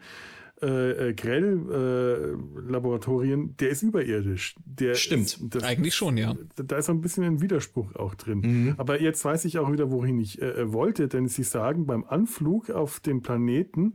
[0.62, 4.54] äh, äh Grell-Laboratorien, äh, der ist überirdisch.
[4.64, 6.34] Der Stimmt, ist, das, eigentlich schon, ja.
[6.56, 8.40] Da ist ein bisschen ein Widerspruch auch drin.
[8.40, 8.74] Mhm.
[8.76, 12.04] Aber jetzt weiß ich auch wieder, wohin ich äh, äh, wollte, denn Sie sagen, beim
[12.04, 13.94] Anflug auf den Planeten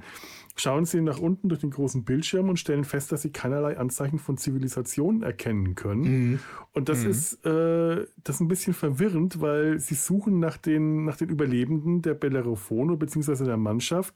[0.55, 4.19] schauen Sie nach unten durch den großen Bildschirm und stellen fest, dass Sie keinerlei Anzeichen
[4.19, 6.01] von Zivilisation erkennen können.
[6.01, 6.39] Mhm.
[6.73, 7.09] Und das mhm.
[7.09, 12.01] ist äh, das ist ein bisschen verwirrend, weil Sie suchen nach den, nach den Überlebenden
[12.01, 13.45] der Bellerophon bzw.
[13.45, 14.13] der Mannschaft.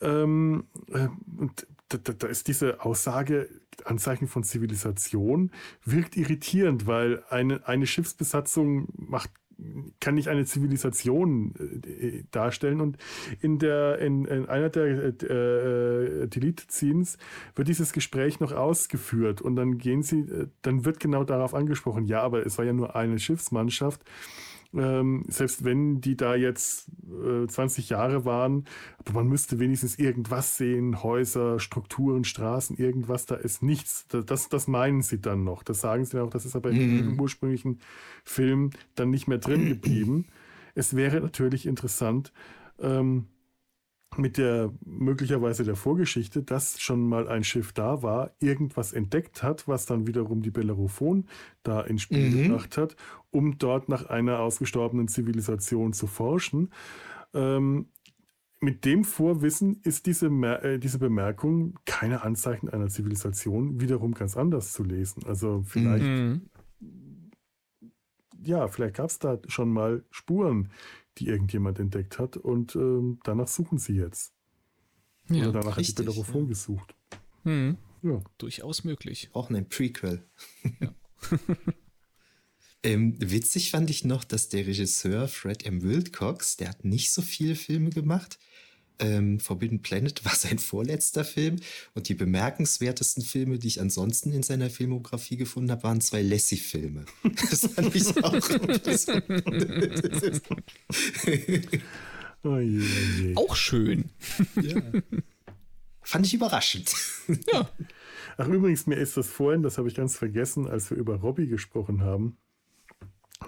[0.00, 3.48] Ähm, äh, und da, da, ist diese Aussage,
[3.84, 5.50] Anzeichen von Zivilisation,
[5.84, 9.30] wirkt irritierend, weil eine, eine Schiffsbesatzung macht
[10.00, 12.80] kann nicht eine Zivilisation äh, darstellen.
[12.80, 12.98] Und
[13.40, 17.18] in, der, in, in einer der äh, Delete-Scenes
[17.54, 22.06] wird dieses Gespräch noch ausgeführt und dann gehen sie, äh, dann wird genau darauf angesprochen,
[22.06, 24.02] ja, aber es war ja nur eine Schiffsmannschaft
[24.76, 28.64] ähm, selbst wenn die da jetzt äh, 20 Jahre waren,
[28.98, 34.06] aber man müsste wenigstens irgendwas sehen, Häuser, Strukturen, Straßen, irgendwas, da ist nichts.
[34.08, 35.62] Das, das meinen sie dann noch.
[35.62, 36.98] Das sagen sie auch, das ist aber mhm.
[36.98, 37.80] im ursprünglichen
[38.24, 40.26] Film dann nicht mehr drin geblieben.
[40.74, 42.32] Es wäre natürlich interessant,
[42.80, 43.26] ähm,
[44.16, 49.66] mit der möglicherweise der Vorgeschichte, dass schon mal ein Schiff da war, irgendwas entdeckt hat,
[49.68, 51.26] was dann wiederum die Bellerophon
[51.62, 52.42] da ins Spiel mhm.
[52.42, 52.96] gebracht hat,
[53.30, 56.70] um dort nach einer ausgestorbenen Zivilisation zu forschen.
[57.32, 57.86] Ähm,
[58.60, 64.72] mit dem Vorwissen ist diese, äh, diese Bemerkung keine Anzeichen einer Zivilisation wiederum ganz anders
[64.72, 65.22] zu lesen.
[65.26, 66.50] Also vielleicht, mhm.
[68.42, 70.70] ja, vielleicht gab es da schon mal Spuren,
[71.18, 74.32] die irgendjemand entdeckt hat und ähm, danach suchen sie jetzt.
[75.28, 76.48] Ja, Oder danach richtig, hat die Bellerophon ja.
[76.48, 76.94] gesucht.
[77.44, 77.78] Hm.
[78.02, 78.22] Ja.
[78.38, 79.30] Durchaus möglich.
[79.32, 80.26] Auch ein Prequel.
[80.80, 80.94] Ja.
[82.82, 85.82] ähm, witzig fand ich noch, dass der Regisseur Fred M.
[85.82, 88.38] Wilcox, der hat nicht so viele Filme gemacht,
[88.98, 91.56] ähm, Forbidden Planet war sein vorletzter Film
[91.94, 97.04] und die bemerkenswertesten Filme, die ich ansonsten in seiner Filmografie gefunden habe, waren zwei Lassie-Filme.
[97.50, 99.22] Das fand ich auch ein bisschen.
[102.42, 103.36] oh je, oh je.
[103.36, 104.10] Auch schön.
[104.60, 104.80] Ja.
[106.02, 106.92] Fand ich überraschend.
[107.52, 107.70] Ja.
[108.36, 111.46] Ach, übrigens, mir ist das vorhin, das habe ich ganz vergessen, als wir über Robbie
[111.46, 112.36] gesprochen haben,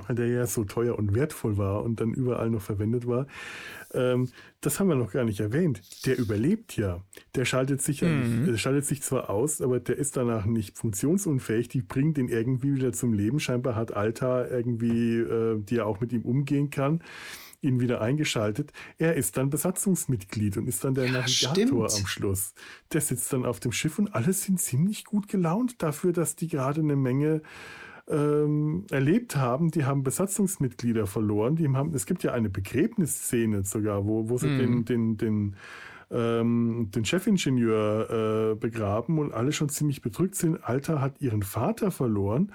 [0.09, 3.26] der ja so teuer und wertvoll war und dann überall noch verwendet war.
[3.92, 4.28] Ähm,
[4.61, 6.07] das haben wir noch gar nicht erwähnt.
[6.07, 7.03] Der überlebt ja.
[7.34, 8.44] Der schaltet sich, ja mhm.
[8.44, 11.68] nicht, schaltet sich zwar aus, aber der ist danach nicht funktionsunfähig.
[11.68, 13.40] Die bringt ihn irgendwie wieder zum Leben.
[13.40, 17.01] Scheinbar hat Alta irgendwie, äh, die ja auch mit ihm umgehen kann
[17.62, 18.72] ihn wieder eingeschaltet.
[18.99, 22.03] Er ist dann Besatzungsmitglied und ist dann der ja, Navigator stimmt.
[22.03, 22.55] am Schluss.
[22.92, 26.49] Der sitzt dann auf dem Schiff und alle sind ziemlich gut gelaunt dafür, dass die
[26.49, 27.42] gerade eine Menge
[28.09, 31.57] ähm, erlebt haben, die haben Besatzungsmitglieder verloren.
[31.57, 34.59] Die haben, es gibt ja eine Begräbnisszene sogar, wo, wo sie mm.
[34.59, 35.57] den, den, den,
[36.11, 40.62] ähm, den Chefingenieur äh, begraben und alle schon ziemlich bedrückt sind.
[40.62, 42.52] Alter hat ihren Vater verloren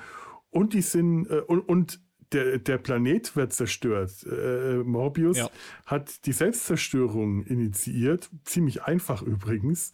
[0.50, 2.00] und die sind äh, und, und
[2.32, 4.26] der, der Planet wird zerstört.
[4.26, 5.50] Äh, Morbius ja.
[5.86, 9.92] hat die Selbstzerstörung initiiert, ziemlich einfach übrigens.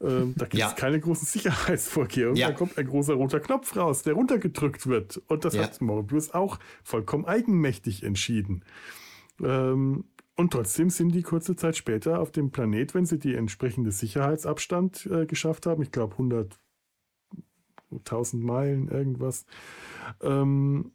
[0.00, 0.72] Ähm, da gibt es ja.
[0.72, 2.36] keine großen Sicherheitsvorkehrungen.
[2.36, 2.48] Ja.
[2.48, 5.20] Da kommt ein großer roter Knopf raus, der runtergedrückt wird.
[5.28, 5.62] Und das ja.
[5.62, 8.64] hat Morbius auch vollkommen eigenmächtig entschieden.
[9.42, 10.04] Ähm,
[10.36, 15.06] und trotzdem sind die kurze Zeit später auf dem Planet, wenn sie die entsprechende Sicherheitsabstand
[15.06, 16.58] äh, geschafft haben, ich glaube 100,
[17.90, 19.44] 1000 Meilen, irgendwas,
[20.22, 20.92] ähm,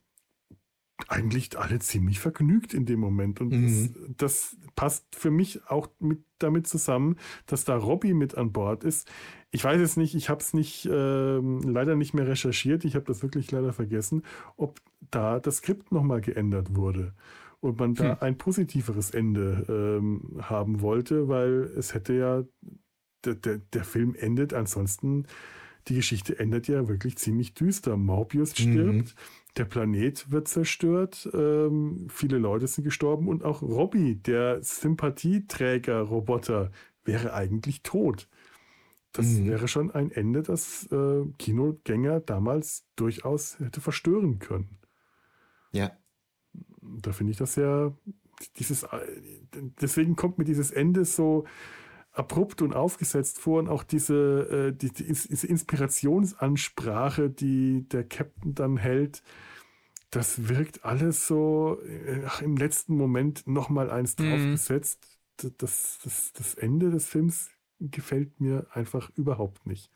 [1.07, 3.41] eigentlich alle ziemlich vergnügt in dem Moment.
[3.41, 4.15] Und mhm.
[4.17, 7.15] das, das, passt für mich auch mit, damit zusammen,
[7.45, 9.09] dass da Robbie mit an Bord ist.
[9.51, 13.05] Ich weiß es nicht, ich habe es nicht, äh, leider nicht mehr recherchiert, ich habe
[13.05, 14.23] das wirklich leider vergessen,
[14.57, 14.81] ob
[15.11, 17.13] da das Skript nochmal geändert wurde
[17.61, 18.17] und man da hm.
[18.19, 22.43] ein positiveres Ende ähm, haben wollte, weil es hätte ja,
[23.23, 25.25] der, der, der Film endet ansonsten,
[25.87, 27.95] die Geschichte endet ja wirklich ziemlich düster.
[27.95, 28.71] Morbius mhm.
[28.71, 29.15] stirbt.
[29.15, 36.71] Mhm der Planet wird zerstört, ähm, viele Leute sind gestorben und auch Robbie, der Sympathieträger-Roboter,
[37.03, 38.27] wäre eigentlich tot.
[39.13, 39.47] Das mhm.
[39.47, 44.79] wäre schon ein Ende, das äh, Kinogänger damals durchaus hätte verstören können.
[45.71, 45.91] Ja.
[46.81, 47.93] Da finde ich das ja,
[48.57, 48.99] dieses, äh,
[49.79, 51.45] deswegen kommt mir dieses Ende so,
[52.15, 58.77] abrupt und aufgesetzt vor und auch diese, äh, die, diese Inspirationsansprache, die der Captain dann
[58.77, 59.21] hält,
[60.11, 64.29] das wirkt alles so äh, ach, im letzten Moment nochmal eins mhm.
[64.29, 65.19] draufgesetzt.
[65.37, 67.49] Das, das, das Ende des Films
[67.79, 69.91] gefällt mir einfach überhaupt nicht.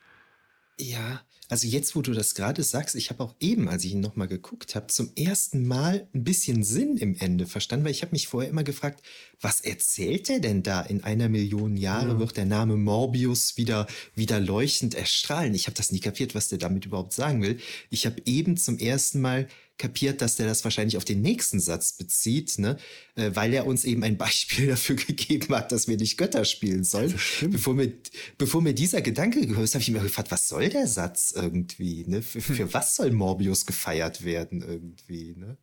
[0.79, 3.99] Ja, also jetzt, wo du das gerade sagst, ich habe auch eben, als ich ihn
[3.99, 8.11] nochmal geguckt habe, zum ersten Mal ein bisschen Sinn im Ende verstanden, weil ich habe
[8.11, 9.01] mich vorher immer gefragt,
[9.41, 10.81] was erzählt er denn da?
[10.81, 12.19] In einer Million Jahre ja.
[12.19, 15.55] wird der Name Morbius wieder, wieder leuchtend erstrahlen.
[15.55, 17.59] Ich habe das nie kapiert, was der damit überhaupt sagen will.
[17.89, 19.47] Ich habe eben zum ersten Mal
[19.79, 22.77] kapiert, dass der das wahrscheinlich auf den nächsten Satz bezieht, ne?
[23.15, 26.83] Äh, weil er uns eben ein Beispiel dafür gegeben hat, dass wir nicht Götter spielen
[26.83, 27.15] sollen.
[27.49, 27.91] Bevor mir,
[28.37, 32.05] bevor mir dieser Gedanke gekommen ist, habe ich mir gefragt, was soll der Satz irgendwie?
[32.05, 32.21] Ne?
[32.21, 32.73] Für, für hm.
[32.73, 35.33] was soll Morbius gefeiert werden irgendwie?
[35.35, 35.57] Ne?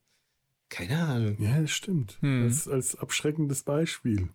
[0.69, 1.37] Keine Ahnung.
[1.39, 2.19] Ja, das stimmt.
[2.21, 2.45] Hm.
[2.45, 4.31] Als, als abschreckendes Beispiel.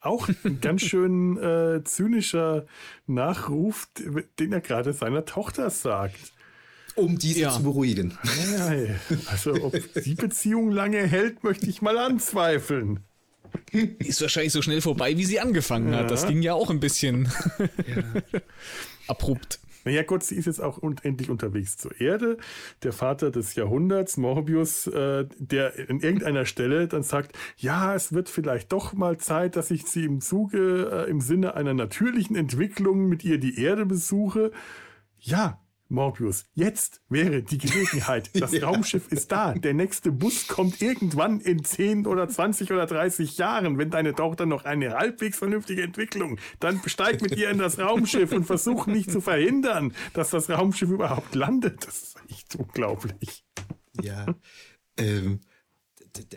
[0.00, 2.66] Auch ein ganz schön äh, zynischer
[3.06, 3.88] Nachruf,
[4.40, 6.32] den er gerade seiner Tochter sagt
[6.96, 7.50] um diese ja.
[7.50, 8.18] zu beruhigen.
[9.26, 13.00] Also ob die Beziehung lange hält, möchte ich mal anzweifeln.
[13.98, 16.00] Ist wahrscheinlich so schnell vorbei, wie sie angefangen ja.
[16.00, 16.10] hat.
[16.10, 18.40] Das ging ja auch ein bisschen ja.
[19.06, 19.60] abrupt.
[19.84, 22.36] Naja, Gott, sie ist jetzt auch endlich unterwegs zur Erde.
[22.82, 28.28] Der Vater des Jahrhunderts, Morbius, äh, der in irgendeiner Stelle dann sagt, ja, es wird
[28.28, 33.08] vielleicht doch mal Zeit, dass ich sie im Zuge, äh, im Sinne einer natürlichen Entwicklung
[33.08, 34.52] mit ihr die Erde besuche.
[35.18, 35.60] Ja,
[35.92, 38.30] Morbius, jetzt wäre die Gelegenheit.
[38.42, 38.66] Das ja.
[38.66, 39.52] Raumschiff ist da.
[39.52, 43.78] Der nächste Bus kommt irgendwann in 10 oder 20 oder 30 Jahren.
[43.78, 48.32] Wenn deine Tochter noch eine halbwegs vernünftige Entwicklung, dann besteig mit ihr in das Raumschiff
[48.32, 51.86] und versuch nicht zu verhindern, dass das Raumschiff überhaupt landet.
[51.86, 53.44] Das ist echt unglaublich.
[54.00, 54.34] Ja.
[54.96, 55.40] Ähm,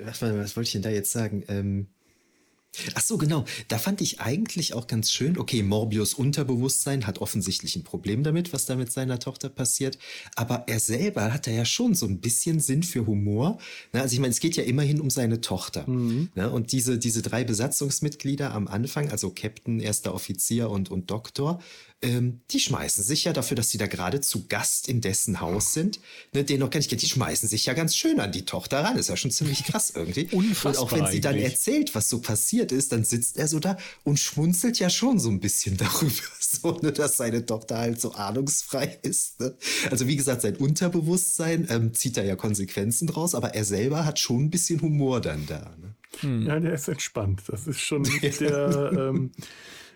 [0.04, 1.44] was, was wollte ich denn da jetzt sagen?
[1.48, 1.88] Ähm,
[2.94, 3.46] Ach so, genau.
[3.68, 8.54] Da fand ich eigentlich auch ganz schön, okay, Morbius Unterbewusstsein hat offensichtlich ein Problem damit,
[8.54, 9.98] was da mit seiner Tochter passiert.
[10.36, 13.58] Aber er selber hat da ja schon so ein bisschen Sinn für Humor.
[13.92, 15.90] Also ich meine, es geht ja immerhin um seine Tochter.
[15.90, 16.30] Mhm.
[16.52, 21.60] Und diese, diese drei Besatzungsmitglieder am Anfang, also Captain, erster Offizier und, und Doktor,
[22.06, 25.74] ähm, die schmeißen sich ja dafür, dass sie da gerade zu Gast in dessen Haus
[25.74, 26.00] sind,
[26.34, 28.84] ne, den noch gar nicht kennt, die schmeißen sich ja ganz schön an die Tochter
[28.84, 28.98] ran.
[28.98, 30.26] Ist ja schon ziemlich krass irgendwie.
[30.32, 33.60] Unfassbar und auch wenn sie dann erzählt, was so passiert ist, dann sitzt er so
[33.60, 38.00] da und schmunzelt ja schon so ein bisschen darüber, so, ne, dass seine Tochter halt
[38.00, 39.40] so ahnungsfrei ist.
[39.40, 39.56] Ne?
[39.90, 44.20] Also wie gesagt, sein Unterbewusstsein ähm, zieht da ja Konsequenzen draus, aber er selber hat
[44.20, 45.76] schon ein bisschen Humor dann da.
[45.82, 45.96] Ne?
[46.20, 46.46] Hm.
[46.46, 47.42] Ja, der ist entspannt.
[47.48, 48.92] Das ist schon nicht der.
[48.96, 49.32] ähm,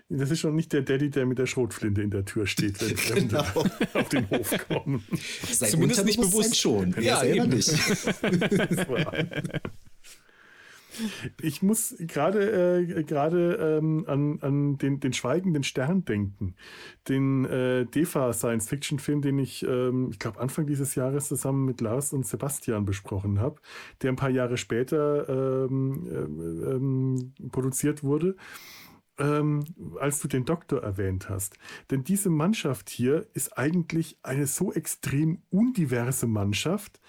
[0.10, 2.97] das ist schon nicht der Daddy, der mit der Schrotflinte in der Tür steht, wenn
[2.97, 3.66] Fremde genau.
[3.93, 5.03] auf den Hof kommen.
[5.51, 6.95] Sein Zumindest nicht bewusst schon.
[6.99, 7.55] Ja, selber eben.
[7.55, 7.72] nicht.
[11.41, 16.55] Ich muss gerade äh, gerade ähm, an, an den, den schweigenden Stern denken.
[17.07, 22.12] Den äh, DEFA Science-Fiction-Film, den ich, ähm, ich glaube, Anfang dieses Jahres zusammen mit Lars
[22.12, 23.62] und Sebastian besprochen habe,
[24.01, 25.30] der ein paar Jahre später
[25.70, 28.36] ähm, äh, ähm, produziert wurde
[29.20, 29.65] ähm,
[29.99, 31.57] als du den Doktor erwähnt hast.
[31.91, 36.99] Denn diese Mannschaft hier ist eigentlich eine so extrem undiverse Mannschaft,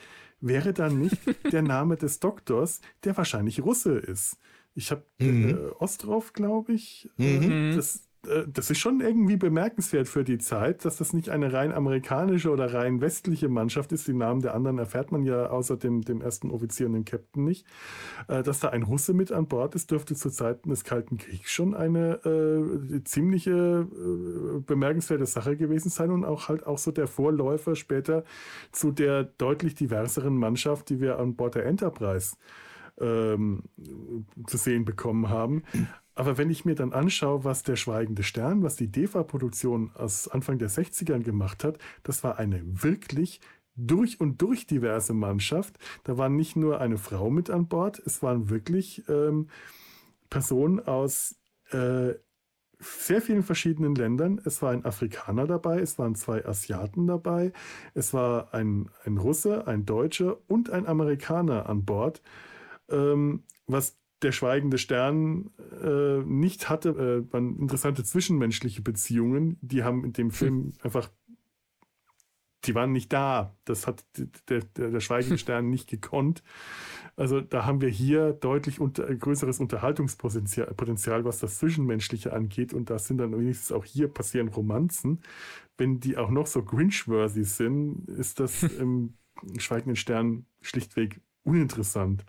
[0.41, 1.19] wäre dann nicht
[1.53, 4.39] der Name des Doktors, der wahrscheinlich Russe ist.
[4.75, 5.51] Ich habe mhm.
[5.51, 7.11] äh, Ostrov, glaube ich.
[7.19, 7.77] Äh, mhm.
[7.77, 12.51] Das, das ist schon irgendwie bemerkenswert für die Zeit, dass das nicht eine rein amerikanische
[12.51, 14.07] oder rein westliche Mannschaft ist.
[14.09, 17.45] Die Namen der anderen erfährt man ja außer dem, dem ersten Offizier und dem Captain
[17.45, 17.67] nicht.
[18.29, 21.51] Äh, dass da ein Russe mit an Bord ist, dürfte zu Zeiten des Kalten Kriegs
[21.51, 27.07] schon eine äh, ziemliche äh, bemerkenswerte Sache gewesen sein und auch halt auch so der
[27.07, 28.25] Vorläufer später
[28.71, 32.37] zu der deutlich diverseren Mannschaft, die wir an Bord der Enterprise
[33.01, 33.63] ähm,
[34.47, 35.63] zu sehen bekommen haben.
[36.15, 40.59] Aber wenn ich mir dann anschaue, was der Schweigende Stern, was die DEFA-Produktion aus Anfang
[40.59, 43.41] der 60ern gemacht hat, das war eine wirklich
[43.77, 45.79] durch und durch diverse Mannschaft.
[46.05, 49.49] Da war nicht nur eine Frau mit an Bord, es waren wirklich ähm,
[50.29, 51.37] Personen aus
[51.71, 52.15] äh,
[52.79, 54.41] sehr vielen verschiedenen Ländern.
[54.45, 57.53] Es war ein Afrikaner dabei, es waren zwei Asiaten dabei,
[57.95, 62.23] es war ein, ein Russe, ein Deutscher und ein Amerikaner an Bord,
[62.89, 65.51] ähm, was der schweigende Stern
[65.83, 69.59] äh, nicht hatte, äh, waren interessante zwischenmenschliche Beziehungen.
[69.61, 70.31] Die haben in dem.
[70.31, 70.73] Film hm.
[70.83, 71.11] einfach,
[72.65, 73.57] die waren nicht da.
[73.65, 74.05] Das hat
[74.49, 76.43] der, der, der schweigende Stern nicht gekonnt.
[77.17, 82.75] Also da haben wir hier deutlich unter, größeres Unterhaltungspotenzial, Potenzial, was das Zwischenmenschliche angeht.
[82.75, 85.21] Und da sind dann wenigstens auch hier passieren Romanzen.
[85.79, 89.15] Wenn die auch noch so Grinch-worthy sind, ist das im
[89.59, 92.25] Schweigenden Stern schlichtweg uninteressant.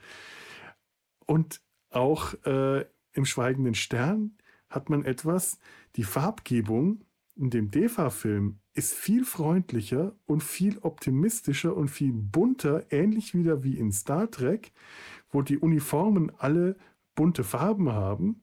[1.26, 1.62] Und
[1.92, 4.38] auch äh, im Schweigenden Stern
[4.70, 5.60] hat man etwas,
[5.96, 7.04] die Farbgebung
[7.36, 13.78] in dem DEFA-Film ist viel freundlicher und viel optimistischer und viel bunter, ähnlich wieder wie
[13.78, 14.72] in Star Trek,
[15.30, 16.78] wo die Uniformen alle
[17.16, 18.42] bunte Farben haben,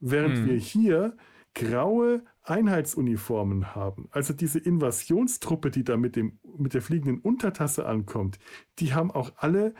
[0.00, 0.46] während hm.
[0.46, 1.16] wir hier
[1.54, 4.08] graue Einheitsuniformen haben.
[4.10, 8.38] Also diese Invasionstruppe, die da mit, dem, mit der fliegenden Untertasse ankommt,
[8.78, 9.74] die haben auch alle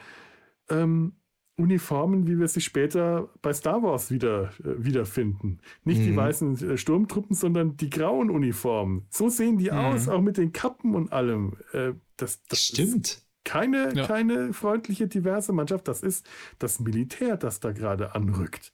[0.69, 1.15] ähm,
[1.57, 5.61] Uniformen, wie wir sie später bei Star Wars wieder äh, wiederfinden.
[5.85, 6.05] Nicht mhm.
[6.05, 9.07] die weißen äh, Sturmtruppen, sondern die grauen Uniformen.
[9.11, 9.79] So sehen die mhm.
[9.79, 11.57] aus, auch mit den Kappen und allem.
[11.73, 13.23] Äh, das, das Stimmt.
[13.45, 14.07] keine, ja.
[14.07, 15.89] keine freundliche, diverse Mannschaft.
[15.89, 16.29] Das ist
[16.59, 18.73] das Militär, das da gerade anrückt.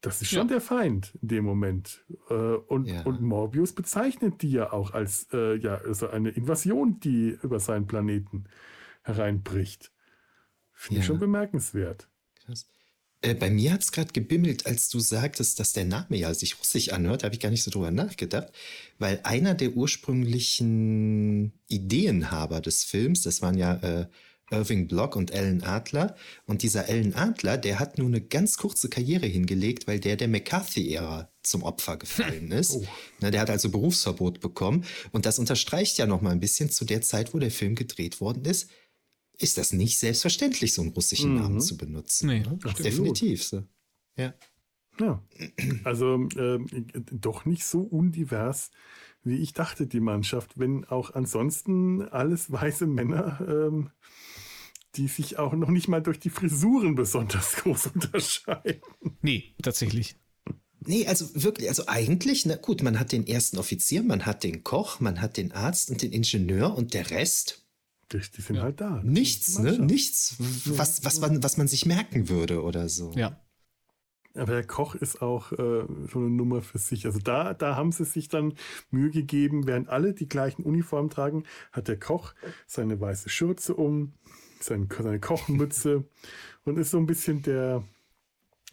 [0.00, 0.54] Das ist schon ja.
[0.54, 2.04] der Feind in dem Moment.
[2.28, 3.02] Äh, und, ja.
[3.02, 7.86] und Morbius bezeichnet die ja auch als äh, ja, also eine Invasion, die über seinen
[7.86, 8.46] Planeten
[9.02, 9.92] hereinbricht.
[10.80, 11.02] Finde ja.
[11.02, 12.08] ich schon bemerkenswert.
[12.42, 12.66] Krass.
[13.20, 16.58] Äh, bei mir hat es gerade gebimmelt, als du sagtest, dass der Name ja sich
[16.58, 17.20] russisch anhört.
[17.20, 18.48] Da habe ich gar nicht so drüber nachgedacht.
[18.98, 24.06] Weil einer der ursprünglichen Ideenhaber des Films, das waren ja äh,
[24.50, 26.16] Irving Block und Alan Adler.
[26.46, 30.28] Und dieser Alan Adler, der hat nur eine ganz kurze Karriere hingelegt, weil der der
[30.28, 32.76] McCarthy-Ära zum Opfer gefallen ist.
[32.76, 32.86] Oh.
[33.20, 34.86] Na, der hat also Berufsverbot bekommen.
[35.12, 38.22] Und das unterstreicht ja noch mal ein bisschen zu der Zeit, wo der Film gedreht
[38.22, 38.70] worden ist
[39.40, 41.40] ist das nicht selbstverständlich, so einen russischen mhm.
[41.40, 42.28] Namen zu benutzen.
[42.28, 42.58] Nee, ne?
[42.78, 43.64] Definitiv so.
[44.16, 44.34] Ja.
[44.98, 45.22] Ja,
[45.84, 46.58] also äh,
[47.10, 48.70] doch nicht so undivers,
[49.22, 53.90] wie ich dachte, die Mannschaft, wenn auch ansonsten alles weiße Männer, ähm,
[54.96, 58.82] die sich auch noch nicht mal durch die Frisuren besonders groß unterscheiden.
[59.22, 60.16] Nee, tatsächlich.
[60.82, 64.64] Nee, also wirklich, also eigentlich, na gut, man hat den ersten Offizier, man hat den
[64.64, 67.59] Koch, man hat den Arzt und den Ingenieur und der Rest
[68.12, 68.62] die, die sind ja.
[68.62, 69.00] halt da.
[69.04, 69.78] Nichts, ne?
[69.78, 70.36] Nichts,
[70.66, 73.12] was, was, man, was man sich merken würde oder so.
[73.14, 73.40] Ja.
[74.34, 77.04] Aber der Koch ist auch äh, so eine Nummer für sich.
[77.06, 78.54] Also da, da haben sie sich dann
[78.90, 82.34] Mühe gegeben, während alle die gleichen Uniformen tragen, hat der Koch
[82.66, 84.12] seine weiße Schürze um,
[84.60, 86.04] seine, seine Kochmütze
[86.64, 87.82] und ist so ein bisschen der,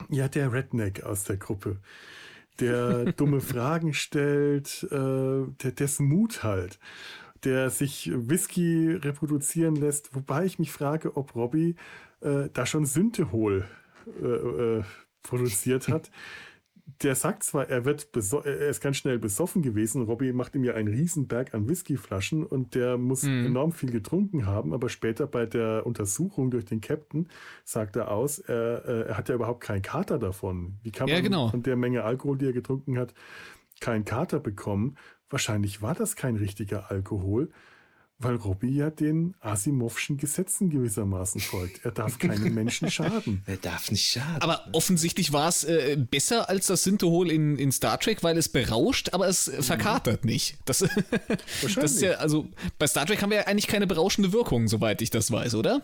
[0.10, 1.82] ja, der Redneck aus der Gruppe,
[2.60, 6.78] der dumme Fragen stellt, äh, der dessen Mut halt
[7.44, 11.76] der sich Whisky reproduzieren lässt, wobei ich mich frage, ob Robbie
[12.22, 13.66] äh, da schon Synthehol
[14.22, 14.84] äh, äh,
[15.24, 16.12] produziert hat.
[17.02, 20.04] Der sagt zwar, er wird er ist ganz schnell besoffen gewesen.
[20.04, 23.48] Robbie macht ihm ja einen Riesenberg an Whiskyflaschen und der muss mhm.
[23.48, 27.28] enorm viel getrunken haben, aber später bei der Untersuchung durch den Captain
[27.66, 30.78] sagt er aus, er, äh, er hat ja überhaupt keinen Kater davon.
[30.82, 31.50] Wie kann man ja, genau.
[31.50, 33.14] von der Menge Alkohol, die er getrunken hat,
[33.82, 34.96] keinen Kater bekommen?
[35.30, 37.50] Wahrscheinlich war das kein richtiger Alkohol,
[38.20, 41.86] weil Robbie ja den Asimovschen Gesetzen gewissermaßen folgt.
[41.86, 43.44] Er darf keinem Menschen schaden.
[43.46, 44.42] Er darf nicht schaden.
[44.42, 48.50] Aber offensichtlich war es äh, besser als das Synthehol in, in Star Trek, weil es
[48.50, 49.62] berauscht, aber es mhm.
[49.62, 50.58] verkatert nicht.
[50.66, 50.80] Das,
[51.62, 52.50] das ist ja, also
[52.80, 55.84] bei Star Trek haben wir ja eigentlich keine berauschende Wirkung, soweit ich das weiß, oder?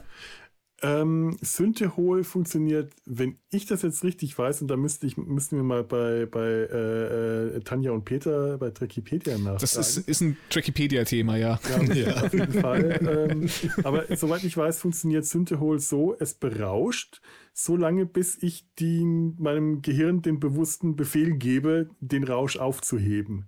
[0.84, 5.63] Ähm, Synthehol funktioniert, wenn ich das jetzt richtig weiß, und da müsste ich, müssten wir
[5.63, 9.59] mal bei, bei äh, äh, Tanja und Peter bei Trekipedia nachfragen.
[9.61, 11.59] Das ist, ist ein Trekipedia-Thema, ja.
[11.69, 12.23] Ja, ja.
[12.23, 13.29] Auf jeden Fall.
[13.31, 13.49] ähm,
[13.86, 17.21] aber soweit ich weiß, funktioniert Synthehol so, es berauscht,
[17.53, 23.45] so lange bis ich die, meinem Gehirn den bewussten Befehl gebe, den Rausch aufzuheben.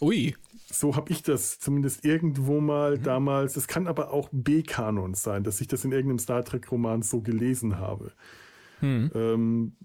[0.00, 0.34] Ui.
[0.66, 3.02] So habe ich das zumindest irgendwo mal mhm.
[3.02, 3.56] damals.
[3.56, 7.78] Es kann aber auch B-Kanon sein, dass ich das in irgendeinem Star Trek-Roman so gelesen
[7.78, 8.12] habe.
[8.80, 9.10] Mhm.
[9.14, 9.76] Ähm,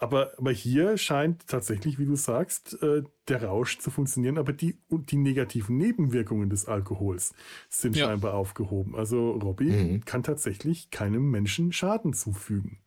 [0.00, 4.78] aber, aber hier scheint tatsächlich, wie du sagst, äh, der Rausch zu funktionieren, aber die,
[4.90, 7.34] die negativen Nebenwirkungen des Alkohols
[7.68, 8.06] sind ja.
[8.06, 8.94] scheinbar aufgehoben.
[8.94, 10.04] Also Robbie mhm.
[10.04, 12.78] kann tatsächlich keinem Menschen Schaden zufügen.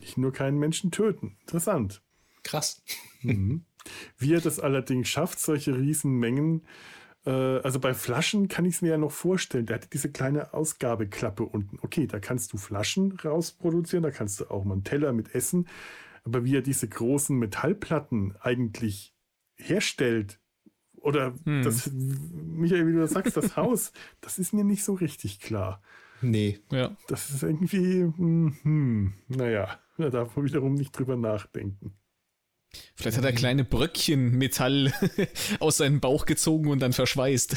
[0.00, 1.36] Nicht nur keinen Menschen töten.
[1.42, 2.02] Interessant.
[2.42, 2.82] Krass.
[3.22, 3.64] Mhm.
[4.16, 6.62] Wie er das allerdings schafft, solche Riesenmengen,
[7.24, 9.66] äh, also bei Flaschen kann ich es mir ja noch vorstellen.
[9.66, 11.78] Der hat diese kleine Ausgabeklappe unten.
[11.82, 15.68] Okay, da kannst du Flaschen rausproduzieren, da kannst du auch mal einen Teller mit Essen.
[16.24, 19.14] Aber wie er diese großen Metallplatten eigentlich
[19.56, 20.40] herstellt,
[21.00, 21.62] oder hm.
[21.62, 25.80] das, Michael, wie du das sagst, das Haus, das ist mir nicht so richtig klar.
[26.20, 26.58] Nee.
[26.72, 26.96] Ja.
[27.06, 31.94] Das ist irgendwie, hm, hm naja, da darf man wiederum nicht drüber nachdenken.
[32.94, 34.92] Vielleicht hat er kleine Bröckchen Metall
[35.60, 37.56] aus seinem Bauch gezogen und dann verschweißt.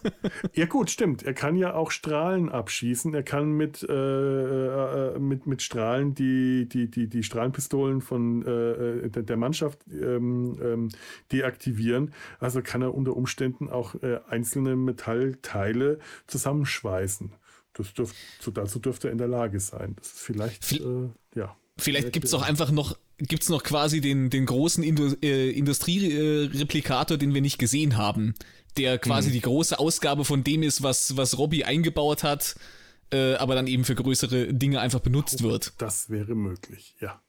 [0.54, 1.22] ja gut, stimmt.
[1.22, 3.14] Er kann ja auch Strahlen abschießen.
[3.14, 9.08] Er kann mit, äh, äh, mit, mit Strahlen die, die, die, die Strahlenpistolen von äh,
[9.08, 10.88] der, der, Mannschaft ähm, ähm,
[11.30, 12.12] deaktivieren.
[12.38, 17.32] Also kann er unter Umständen auch äh, einzelne Metallteile zusammenschweißen.
[17.72, 18.16] Das dürft,
[18.52, 19.94] dazu dürfte er in der Lage sein.
[19.96, 21.56] Das ist vielleicht, äh, ja.
[21.78, 27.16] Vielleicht gibt es auch einfach noch, gibt's noch quasi den, den großen Indu äh, Industriereplikator,
[27.16, 28.34] den wir nicht gesehen haben,
[28.76, 29.32] der quasi mhm.
[29.32, 32.56] die große Ausgabe von dem ist, was, was Robbie eingebaut hat,
[33.12, 35.72] äh, aber dann eben für größere Dinge einfach benutzt oh, wird.
[35.78, 37.22] Das wäre möglich, ja.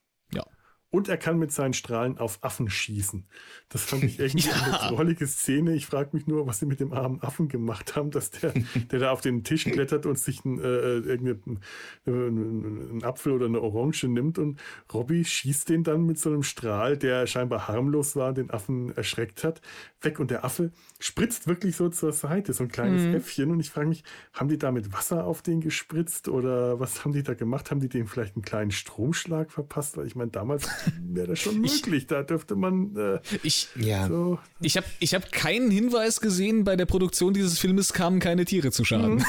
[0.94, 3.26] Und er kann mit seinen Strahlen auf Affen schießen.
[3.68, 4.54] Das fand ich echt ja.
[4.54, 5.74] eine drollige Szene.
[5.74, 8.54] Ich frage mich nur, was sie mit dem armen Affen gemacht haben, dass der,
[8.92, 11.62] der da auf den Tisch klettert und sich ein, äh, irgendeinen
[12.06, 14.62] einen Apfel oder eine Orange nimmt und
[14.94, 19.44] Robbie schießt den dann mit so einem Strahl, der scheinbar harmlos war, den Affen erschreckt
[19.44, 19.62] hat,
[20.02, 23.16] weg und der Affe spritzt wirklich so zur Seite, so ein kleines mhm.
[23.16, 27.04] Äffchen und ich frage mich, haben die da mit Wasser auf den gespritzt oder was
[27.04, 27.72] haben die da gemacht?
[27.72, 29.98] Haben die dem vielleicht einen kleinen Stromschlag verpasst?
[29.98, 30.70] Weil ich meine, damals
[31.00, 32.04] wäre das schon möglich.
[32.04, 32.96] Ich, da dürfte man.
[32.96, 34.08] Äh, ich ja.
[34.08, 34.40] so.
[34.62, 38.72] ich habe ich hab keinen Hinweis gesehen, bei der Produktion dieses Filmes kamen keine Tiere
[38.72, 39.18] zu Schaden.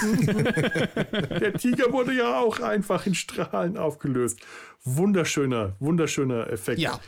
[0.95, 4.41] der Tiger wurde ja auch einfach in Strahlen aufgelöst.
[4.85, 6.81] Wunderschöner, wunderschöner Effekt.
[6.81, 7.01] Ja.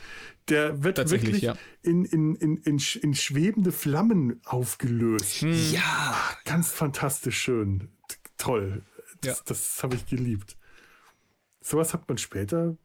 [0.49, 1.57] Der wird wirklich ja.
[1.81, 5.41] in, in, in, in, in schwebende Flammen aufgelöst.
[5.41, 5.73] Hm.
[5.73, 6.17] Ja.
[6.45, 7.89] Ganz fantastisch schön.
[8.37, 8.83] Toll.
[9.21, 9.43] Das, ja.
[9.47, 10.57] das habe ich geliebt.
[11.59, 12.77] Sowas hat man später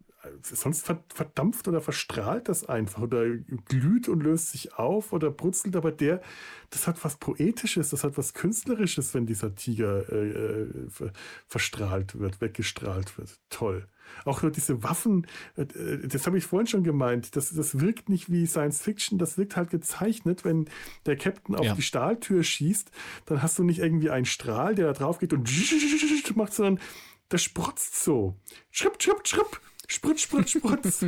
[0.43, 3.24] sonst verdampft oder verstrahlt das einfach oder
[3.68, 6.20] glüht und löst sich auf oder brutzelt, aber der,
[6.70, 11.11] das hat was Poetisches, das hat was Künstlerisches, wenn dieser Tiger äh, äh
[11.47, 13.39] verstrahlt wird, weggestrahlt wird.
[13.51, 13.87] Toll.
[14.24, 15.26] Auch nur diese Waffen,
[15.57, 15.66] äh,
[16.07, 19.57] das habe ich vorhin schon gemeint, das, das wirkt nicht wie Science Fiction, das wirkt
[19.57, 20.68] halt gezeichnet, wenn
[21.07, 21.74] der Captain auf ja.
[21.74, 22.91] die Stahltür schießt,
[23.26, 25.49] dann hast du nicht irgendwie einen Strahl, der da drauf geht und
[26.37, 26.80] macht, sondern
[27.28, 28.37] das sprotzt so.
[28.70, 29.61] Schripp, schripp, schripp.
[29.93, 31.07] Spritz, spritz, spritz.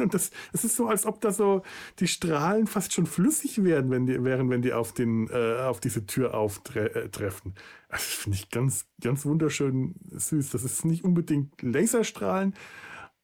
[0.00, 1.62] Und das, das ist so, als ob da so
[1.98, 5.80] die Strahlen fast schon flüssig werden, wenn die, wären, wenn die auf, den, äh, auf
[5.80, 7.52] diese Tür auftreffen.
[7.52, 10.50] Äh, das finde ich ganz, ganz wunderschön süß.
[10.50, 12.54] Das ist nicht unbedingt Laserstrahlen,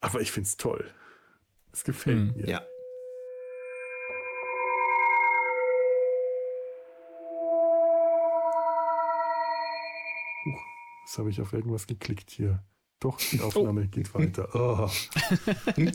[0.00, 0.84] aber ich finde es toll.
[1.72, 2.48] Es gefällt hm, mir.
[2.48, 2.62] Ja.
[10.44, 10.62] Huch,
[11.04, 12.62] jetzt habe ich auf irgendwas geklickt hier.
[13.07, 13.88] Doch, die Aufnahme oh.
[13.88, 14.48] geht weiter.
[14.52, 14.90] Oh.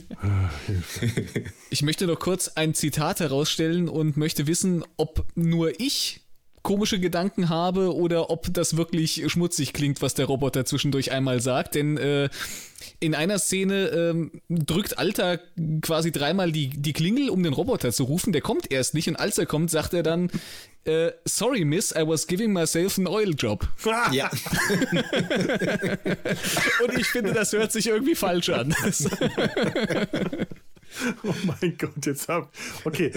[1.69, 6.21] ich möchte noch kurz ein Zitat herausstellen und möchte wissen, ob nur ich
[6.63, 11.75] komische Gedanken habe oder ob das wirklich schmutzig klingt, was der Roboter zwischendurch einmal sagt.
[11.75, 12.29] Denn äh,
[12.99, 15.39] in einer Szene ähm, drückt Alter
[15.81, 18.33] quasi dreimal die, die Klingel, um den Roboter zu rufen.
[18.33, 20.29] Der kommt erst nicht und als er kommt, sagt er dann,
[20.83, 23.67] äh, sorry, Miss, I was giving myself an oil job.
[24.11, 24.29] Ja.
[26.83, 28.75] und ich finde, das hört sich irgendwie falsch an.
[31.23, 32.51] oh mein Gott, jetzt hab.
[32.83, 33.11] Okay,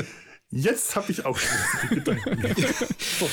[0.56, 1.36] Jetzt habe ich auch
[1.90, 2.40] Gedanken.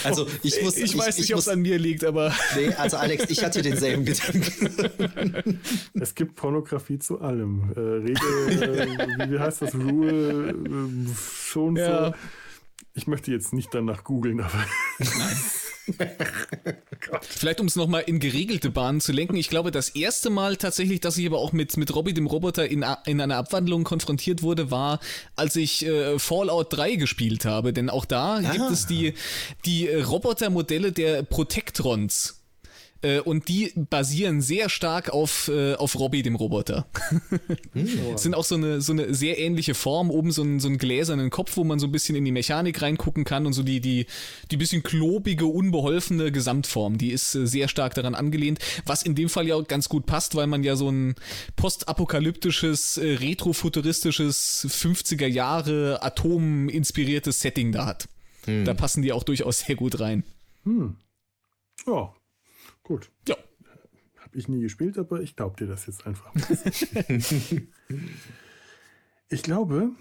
[0.04, 0.78] Also ich muss.
[0.78, 2.34] Ich, ich weiß nicht, ob es an mir liegt, aber.
[2.56, 5.60] Nee, also Alex, ich hatte denselben Gedanken.
[5.94, 7.72] Es gibt Pornografie zu allem.
[7.76, 9.76] Äh, Regel, äh, wie heißt das?
[9.76, 10.54] Rule, äh,
[11.46, 12.08] schon ja.
[12.08, 12.16] so.
[12.94, 14.66] Ich möchte jetzt nicht danach googeln, aber.
[14.98, 15.38] Nein.
[17.22, 19.36] Vielleicht um es nochmal in geregelte Bahnen zu lenken.
[19.36, 22.68] Ich glaube, das erste Mal tatsächlich, dass ich aber auch mit, mit Robbie dem Roboter
[22.68, 25.00] in, in einer Abwandlung konfrontiert wurde, war,
[25.36, 27.74] als ich äh, Fallout 3 gespielt habe.
[27.74, 28.40] Denn auch da ah.
[28.42, 29.14] gibt es die,
[29.66, 32.41] die Robotermodelle der Protectrons.
[33.02, 36.88] Äh, und die basieren sehr stark auf, äh, auf Robbie, dem Roboter.
[37.74, 37.88] Hm.
[38.18, 41.30] Sind auch so eine, so eine sehr ähnliche Form, oben so einen, so einen gläsernen
[41.30, 44.06] Kopf, wo man so ein bisschen in die Mechanik reingucken kann und so die, die,
[44.50, 49.30] die bisschen klobige, unbeholfene Gesamtform, die ist äh, sehr stark daran angelehnt, was in dem
[49.30, 51.16] Fall ja auch ganz gut passt, weil man ja so ein
[51.56, 58.10] postapokalyptisches, äh, retrofuturistisches 50er Jahre Atom-inspiriertes Setting da hat.
[58.46, 58.66] Hm.
[58.66, 60.24] Da passen die auch durchaus sehr gut rein.
[60.66, 60.98] Hm.
[61.88, 62.14] Ja,
[62.92, 63.10] Gut.
[63.26, 63.38] Ja.
[64.18, 66.36] Habe ich nie gespielt, aber ich glaube dir das jetzt einfach.
[69.30, 69.92] ich glaube,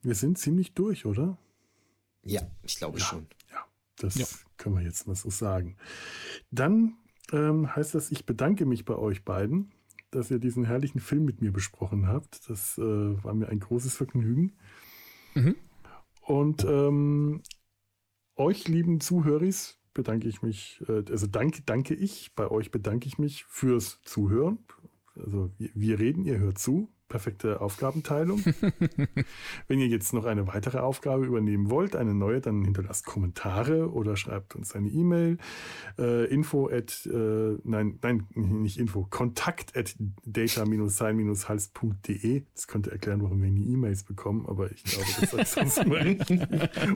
[0.00, 1.36] wir sind ziemlich durch, oder?
[2.22, 3.26] Ja, ich glaube ja, schon.
[3.52, 3.66] Ja,
[3.98, 4.24] das ja.
[4.56, 5.76] können wir jetzt mal so sagen.
[6.50, 6.96] Dann
[7.32, 9.70] ähm, heißt das, ich bedanke mich bei euch beiden,
[10.10, 12.48] dass ihr diesen herrlichen Film mit mir besprochen habt.
[12.48, 14.56] Das äh, war mir ein großes Vergnügen.
[15.34, 15.54] Mhm.
[16.22, 17.42] Und ähm,
[18.36, 23.18] euch, lieben Zuhöris, bedanke ich mich, äh, also danke, danke ich, bei euch bedanke ich
[23.18, 24.58] mich fürs Zuhören.
[25.16, 28.40] Also wir reden, ihr hört zu perfekte Aufgabenteilung.
[29.68, 34.16] Wenn ihr jetzt noch eine weitere Aufgabe übernehmen wollt, eine neue, dann hinterlasst Kommentare oder
[34.16, 35.38] schreibt uns eine E-Mail.
[35.98, 42.42] Äh, info at, äh, nein, nein, nicht Info, kontakt at data-sein-hals.de.
[42.54, 46.02] Das könnte erklären, warum wir nie E-Mails bekommen, aber ich glaube, das ist sonst mal
[46.02, 46.42] richtig.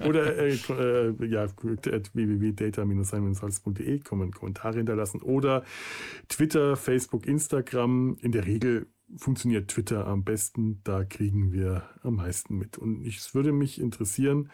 [0.06, 5.64] Oder äh, äh, ja, at www.data-sein-hals.de Kommentare hinterlassen oder
[6.28, 8.18] Twitter, Facebook, Instagram.
[8.20, 8.86] In der Regel
[9.16, 10.80] funktioniert Twitter am besten.
[10.84, 12.78] Da kriegen wir am meisten mit.
[12.78, 14.50] Und es würde mich interessieren,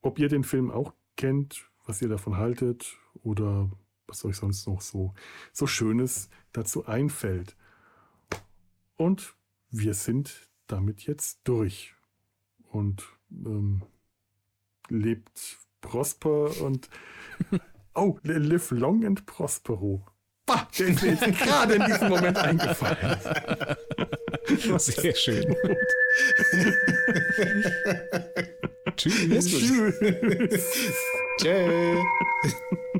[0.00, 3.70] ob ihr den Film auch kennt, was ihr davon haltet oder
[4.06, 5.14] was euch sonst noch so,
[5.52, 7.56] so Schönes dazu einfällt.
[8.96, 9.34] Und
[9.70, 11.94] wir sind damit jetzt durch.
[12.70, 13.82] Und ähm,
[14.88, 16.88] lebt prosper und
[17.94, 20.04] oh, live long and prospero.
[20.48, 23.16] Bah, ist mir jetzt gerade in diesem Moment eingefallen.
[24.78, 25.56] Sehr schön.
[28.96, 29.46] Tschüss.
[29.46, 30.00] Tschüss.
[31.38, 32.98] Tschüss.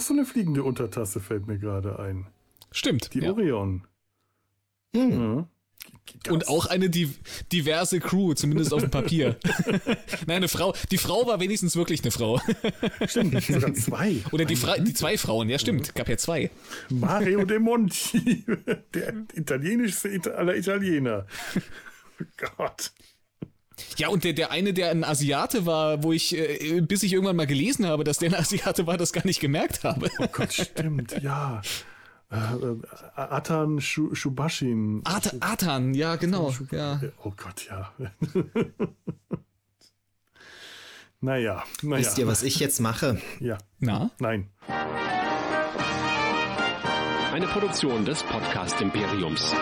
[0.00, 2.26] So eine fliegende Untertasse fällt mir gerade ein.
[2.70, 3.14] Stimmt.
[3.14, 3.30] Die ja.
[3.30, 3.86] Orion.
[4.94, 5.10] Hm.
[5.10, 5.48] Ja.
[6.28, 9.36] Und auch eine diverse Crew, zumindest auf dem Papier.
[10.26, 10.74] Nein, eine Frau.
[10.90, 12.40] Die Frau war wenigstens wirklich eine Frau.
[13.06, 14.16] Stimmt, sogar zwei.
[14.32, 16.50] Oder die, Fra die zwei Frauen, ja stimmt, gab ja zwei.
[16.88, 18.44] Mario De Monti,
[18.94, 21.26] der italienischste aller Italiener.
[22.56, 22.92] Gott.
[23.96, 27.36] Ja, und der, der eine, der ein Asiate war, wo ich, äh, bis ich irgendwann
[27.36, 30.10] mal gelesen habe, dass der ein Asiate war, das gar nicht gemerkt habe.
[30.18, 31.62] Oh Gott, stimmt, ja.
[32.30, 32.76] Äh, äh,
[33.14, 35.02] Atan Shubashin.
[35.04, 36.52] At Atan, ja, genau.
[36.70, 37.00] Ja.
[37.22, 37.92] Oh Gott, ja.
[41.20, 41.98] naja, naja.
[41.98, 43.20] Wisst ihr, was ich jetzt mache?
[43.40, 43.58] Ja.
[43.78, 44.10] Na?
[44.18, 44.48] Nein.
[47.32, 49.52] Eine Produktion des Podcast Imperiums.